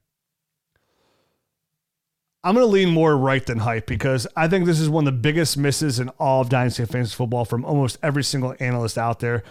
[2.44, 5.14] I'm going to lean more right than hype because I think this is one of
[5.14, 9.20] the biggest misses in all of Dynasty Fantasy Football from almost every single analyst out
[9.20, 9.44] there.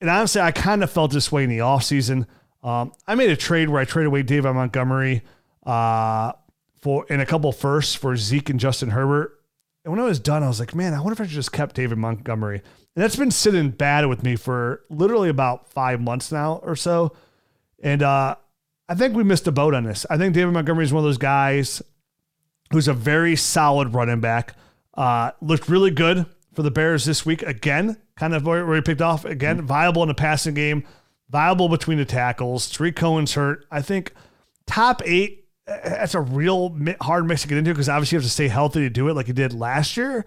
[0.00, 2.26] And honestly, I kind of felt this way in the offseason.
[2.62, 5.22] Um, I made a trade where I traded away David Montgomery
[5.64, 6.32] uh,
[6.80, 9.40] for in a couple firsts for Zeke and Justin Herbert.
[9.84, 11.76] And when I was done, I was like, man, I wonder if I just kept
[11.76, 12.56] David Montgomery.
[12.56, 17.12] And that's been sitting bad with me for literally about five months now or so.
[17.82, 18.36] And uh,
[18.88, 20.04] I think we missed a boat on this.
[20.10, 21.82] I think David Montgomery is one of those guys
[22.74, 24.54] who's a very solid running back.
[24.92, 27.96] Uh, looked really good for the Bears this week again.
[28.16, 29.62] Kind of where where he picked off again.
[29.62, 30.84] Viable in the passing game,
[31.30, 32.70] viable between the tackles.
[32.70, 33.64] Tarik Cohen's hurt.
[33.70, 34.12] I think
[34.66, 35.46] top eight.
[35.66, 38.48] uh, That's a real hard mix to get into because obviously you have to stay
[38.48, 40.24] healthy to do it, like he did last year.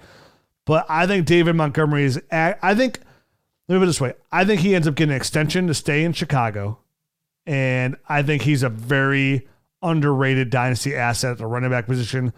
[0.65, 2.19] But I think David Montgomery is.
[2.29, 2.99] I think
[3.69, 4.13] let me put it this way.
[4.31, 6.79] I think he ends up getting an extension to stay in Chicago,
[7.45, 9.47] and I think he's a very
[9.87, 12.33] underrated dynasty asset at the running back position.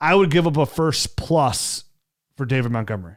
[0.00, 1.84] I would give up a first plus
[2.36, 3.16] for David Montgomery.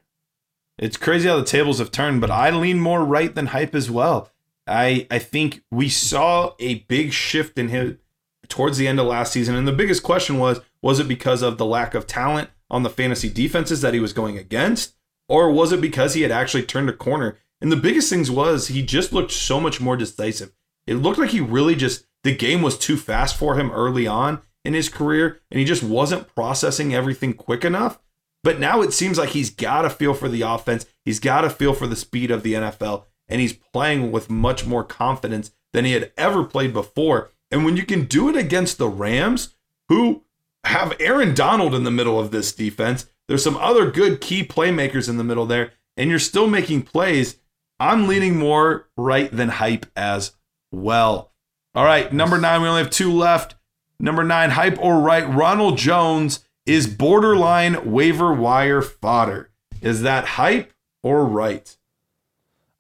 [0.78, 3.90] It's crazy how the tables have turned, but I lean more right than hype as
[3.90, 4.32] well.
[4.68, 8.00] I I think we saw a big shift in him
[8.48, 11.58] towards the end of last season, and the biggest question was was it because of
[11.58, 14.96] the lack of talent on the fantasy defenses that he was going against,
[15.28, 17.38] or was it because he had actually turned a corner?
[17.60, 20.54] And the biggest things was he just looked so much more decisive.
[20.86, 24.42] It looked like he really just the game was too fast for him early on
[24.66, 28.00] in his career, and he just wasn't processing everything quick enough.
[28.44, 30.86] But now it seems like he's got a feel for the offense.
[31.04, 34.66] He's got a feel for the speed of the NFL, and he's playing with much
[34.66, 37.30] more confidence than he had ever played before.
[37.52, 39.56] And when you can do it against the Rams,
[39.90, 40.24] who
[40.64, 45.10] have Aaron Donald in the middle of this defense, there's some other good key playmakers
[45.10, 47.40] in the middle there, and you're still making plays.
[47.80, 50.34] I'm leaning more right than hype as
[50.72, 51.32] well.
[51.76, 53.56] All right, number nine, we only have two left.
[54.00, 59.50] Number nine, hype or right, Ronald Jones is borderline waiver wire fodder.
[59.82, 61.76] Is that hype or right?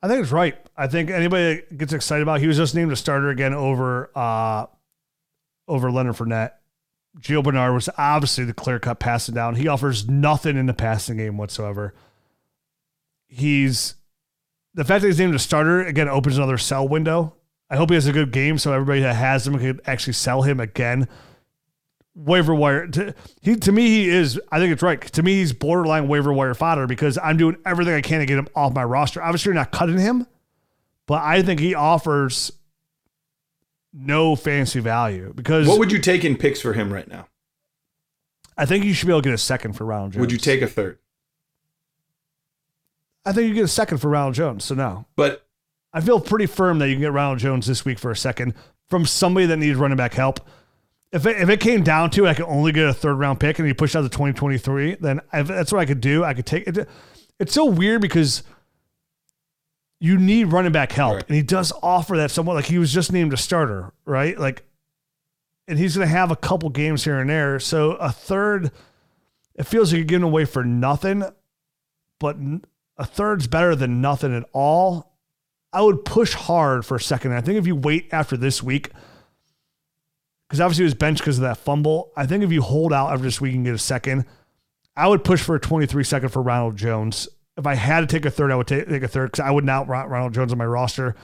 [0.01, 0.57] I think it's right.
[0.75, 4.11] I think anybody that gets excited about, he was just named a starter again over
[4.15, 4.67] uh
[5.67, 6.51] over Leonard Fournette.
[7.19, 9.55] Gio Bernard was obviously the clear cut passing down.
[9.55, 11.93] He offers nothing in the passing game whatsoever.
[13.27, 13.95] He's
[14.73, 17.33] the fact that he's named a starter again opens another sell window.
[17.69, 20.41] I hope he has a good game so everybody that has him can actually sell
[20.43, 21.07] him again.
[22.15, 22.87] Waiver wire.
[22.87, 24.39] To, he to me he is.
[24.51, 25.01] I think it's right.
[25.01, 28.37] To me he's borderline waiver wire fodder because I'm doing everything I can to get
[28.39, 29.21] him off my roster.
[29.21, 30.25] Obviously, you're not cutting him,
[31.05, 32.51] but I think he offers
[33.93, 37.27] no fancy value because What would you take in picks for him right now?
[38.57, 40.21] I think you should be able to get a second for Ronald Jones.
[40.21, 40.97] Would you take a third?
[43.25, 44.63] I think you get a second for Ronald Jones.
[44.65, 45.46] So no, But
[45.93, 48.53] I feel pretty firm that you can get Ronald Jones this week for a second
[48.89, 50.39] from somebody that needs running back help.
[51.11, 53.39] If it, if it came down to it, I could only get a third round
[53.39, 56.23] pick and he pushed out to 2023, then that's what I could do.
[56.23, 56.87] I could take it.
[57.39, 58.43] It's so weird because
[59.99, 61.15] you need running back help.
[61.15, 61.27] Right.
[61.27, 64.37] And he does offer that somewhat like he was just named a starter, right?
[64.37, 64.63] Like,
[65.67, 67.59] and he's going to have a couple games here and there.
[67.59, 68.71] So a third,
[69.55, 71.23] it feels like you're giving away for nothing,
[72.19, 72.37] but
[72.97, 75.13] a third's better than nothing at all.
[75.73, 77.33] I would push hard for a second.
[77.33, 78.91] I think if you wait after this week,
[80.47, 82.11] because obviously he was benched because of that fumble.
[82.15, 84.25] I think if you hold out after this week and get a second,
[84.95, 87.27] I would push for a 23 second for Ronald Jones.
[87.57, 89.51] If I had to take a third, I would take, take a third because I
[89.51, 91.15] would not want Ronald Jones on my roster.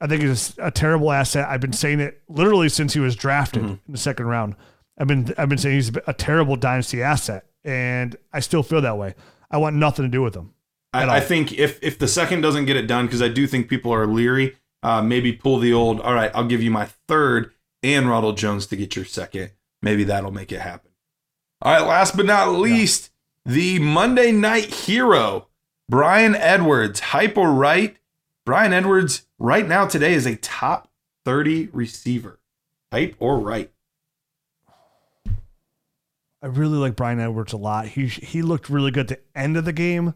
[0.00, 1.48] I think he's a terrible asset.
[1.48, 3.72] I've been saying it literally since he was drafted mm-hmm.
[3.72, 4.56] in the second round.
[4.98, 8.98] I've been I've been saying he's a terrible dynasty asset, and I still feel that
[8.98, 9.14] way.
[9.50, 10.54] I want nothing to do with him.
[10.92, 13.68] I, I think if if the second doesn't get it done, because I do think
[13.68, 16.00] people are leery, uh, maybe pull the old.
[16.00, 19.52] All right, I'll give you my third and Ronald Jones to get your second.
[19.80, 20.90] Maybe that'll make it happen.
[21.62, 23.10] All right, last but not least,
[23.44, 25.48] the Monday Night Hero,
[25.88, 27.96] Bryan Edwards, hype or right?
[28.44, 30.90] Bryan Edwards right now today is a top
[31.24, 32.38] thirty receiver,
[32.92, 33.70] hype or right?
[36.42, 37.86] I really like Bryan Edwards a lot.
[37.86, 40.14] He he looked really good at the end of the game.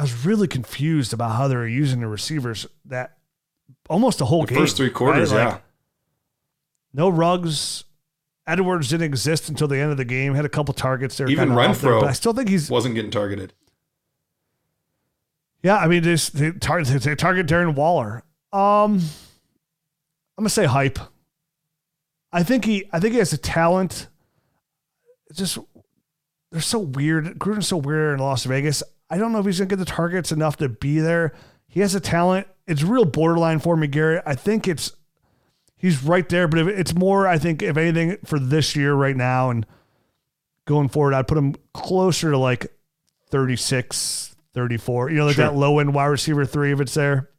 [0.00, 3.18] I was really confused about how they were using the receivers that
[3.90, 4.58] almost the whole The game.
[4.58, 5.40] first three quarters, right?
[5.42, 5.48] yeah.
[5.50, 5.62] Like,
[6.94, 7.84] no Ruggs.
[8.46, 10.34] Edwards didn't exist until the end of the game.
[10.34, 11.28] Had a couple targets there.
[11.28, 13.52] Even kinda there, Renfrow but I still think he's Wasn't getting targeted.
[15.62, 15.76] yeah.
[15.76, 18.22] I mean, they, they target they target Darren Waller.
[18.54, 19.00] Um,
[20.38, 20.98] I'm gonna say hype.
[22.32, 24.08] I think he I think he has the talent.
[25.28, 25.58] It's just
[26.50, 27.38] they're so weird.
[27.38, 28.82] Gruden's so weird in Las Vegas.
[29.10, 31.32] I don't know if he's gonna get the targets enough to be there.
[31.66, 32.46] He has a talent.
[32.66, 34.22] It's real borderline for me, Garrett.
[34.24, 34.92] I think it's
[35.76, 39.16] he's right there, but if it's more, I think if anything for this year right
[39.16, 39.66] now and
[40.66, 42.66] going forward, I'd put him closer to like
[43.30, 45.10] 36, 34.
[45.10, 45.46] You know, like Sure.
[45.46, 47.30] that low end wide receiver three if it's there.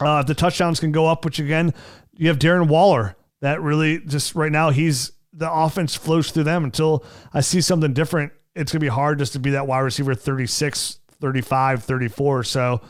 [0.00, 1.72] Uh, if the touchdowns can go up, which again,
[2.16, 6.64] you have Darren Waller that really just right now he's the offense flows through them
[6.64, 7.04] until
[7.34, 8.32] I see something different.
[8.56, 12.44] It's going to be hard just to be that wide receiver 36, 35, 34.
[12.44, 12.80] So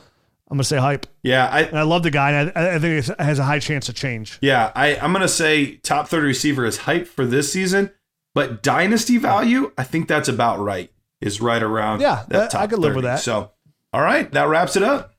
[0.48, 1.06] I'm going to say hype.
[1.22, 2.30] Yeah, I, And I love the guy.
[2.30, 4.38] And I, I think it has a high chance of change.
[4.40, 7.90] Yeah, I, I'm gonna say top 30 receiver is hype for this season,
[8.32, 10.92] but dynasty value, I think that's about right.
[11.20, 13.20] Is right around Yeah, that I could live with that.
[13.20, 13.50] So,
[13.92, 15.14] all right, that wraps it up.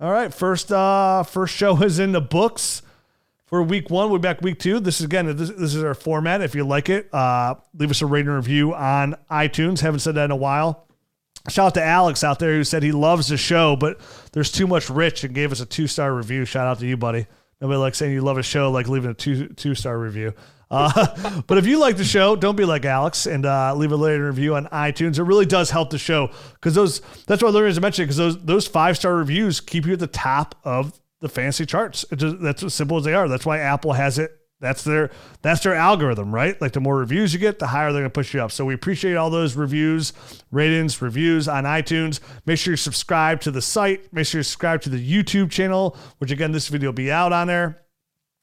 [0.00, 2.82] All right, first uh first show is in the books
[3.48, 4.10] for week one.
[4.10, 4.78] We're back week two.
[4.78, 6.42] This is again this, this is our format.
[6.42, 9.80] If you like it, uh, leave us a rating review on iTunes.
[9.80, 10.86] Haven't said that in a while.
[11.48, 13.98] Shout out to Alex out there who said he loves the show, but
[14.32, 16.44] there's too much rich and gave us a two star review.
[16.44, 17.26] Shout out to you, buddy.
[17.60, 20.34] Nobody likes saying you love a show like leaving a two two star review.
[20.70, 23.96] Uh, but if you like the show, don't be like Alex and uh, leave a
[23.96, 25.18] later review on iTunes.
[25.18, 27.00] It really does help the show because those.
[27.26, 30.06] That's why Larry is mentioning because those those five star reviews keep you at the
[30.06, 32.04] top of the fancy charts.
[32.14, 33.28] Just, that's as simple as they are.
[33.28, 34.32] That's why Apple has it.
[34.60, 36.60] That's their that's their algorithm, right?
[36.60, 38.50] Like the more reviews you get, the higher they're gonna push you up.
[38.50, 40.12] So we appreciate all those reviews,
[40.50, 42.18] ratings, reviews on iTunes.
[42.44, 44.12] Make sure you subscribe to the site.
[44.12, 47.32] Make sure you subscribe to the YouTube channel, which again, this video will be out
[47.32, 47.84] on there.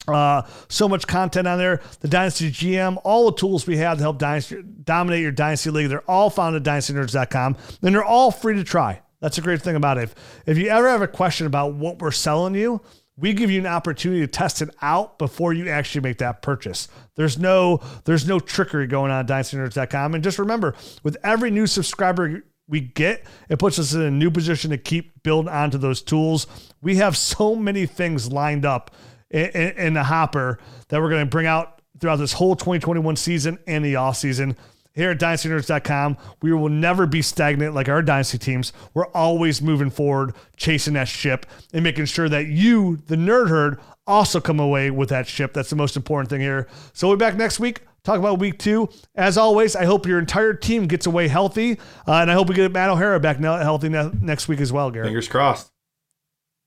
[0.08, 1.82] Uh, so much content on there.
[2.00, 5.88] The Dynasty GM, all the tools we have to help dynasty, dominate your Dynasty League,
[5.88, 7.56] they're all found at dynastynerds.com.
[7.82, 9.02] And they're all free to try.
[9.20, 10.04] That's a great thing about it.
[10.04, 10.14] If,
[10.46, 12.82] if you ever have a question about what we're selling you,
[13.16, 16.88] we give you an opportunity to test it out before you actually make that purchase.
[17.14, 20.14] There's no there's no trickery going on at dynastynerds.com.
[20.14, 24.30] And just remember, with every new subscriber we get, it puts us in a new
[24.30, 26.46] position to keep building onto those tools.
[26.82, 28.90] We have so many things lined up
[29.30, 33.16] in, in, in the hopper that we're going to bring out throughout this whole 2021
[33.16, 34.56] season and the offseason.
[34.96, 38.72] Here at dynastynerds.com, we will never be stagnant like our dynasty teams.
[38.94, 43.78] We're always moving forward, chasing that ship, and making sure that you, the nerd herd,
[44.06, 45.52] also come away with that ship.
[45.52, 46.66] That's the most important thing here.
[46.94, 47.82] So we'll be back next week.
[48.04, 48.88] Talk about week two.
[49.14, 51.72] As always, I hope your entire team gets away healthy,
[52.06, 54.72] uh, and I hope we get Matt O'Hara back now healthy ne- next week as
[54.72, 55.08] well, Garrett.
[55.08, 55.72] Fingers crossed.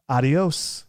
[0.08, 0.86] Adios.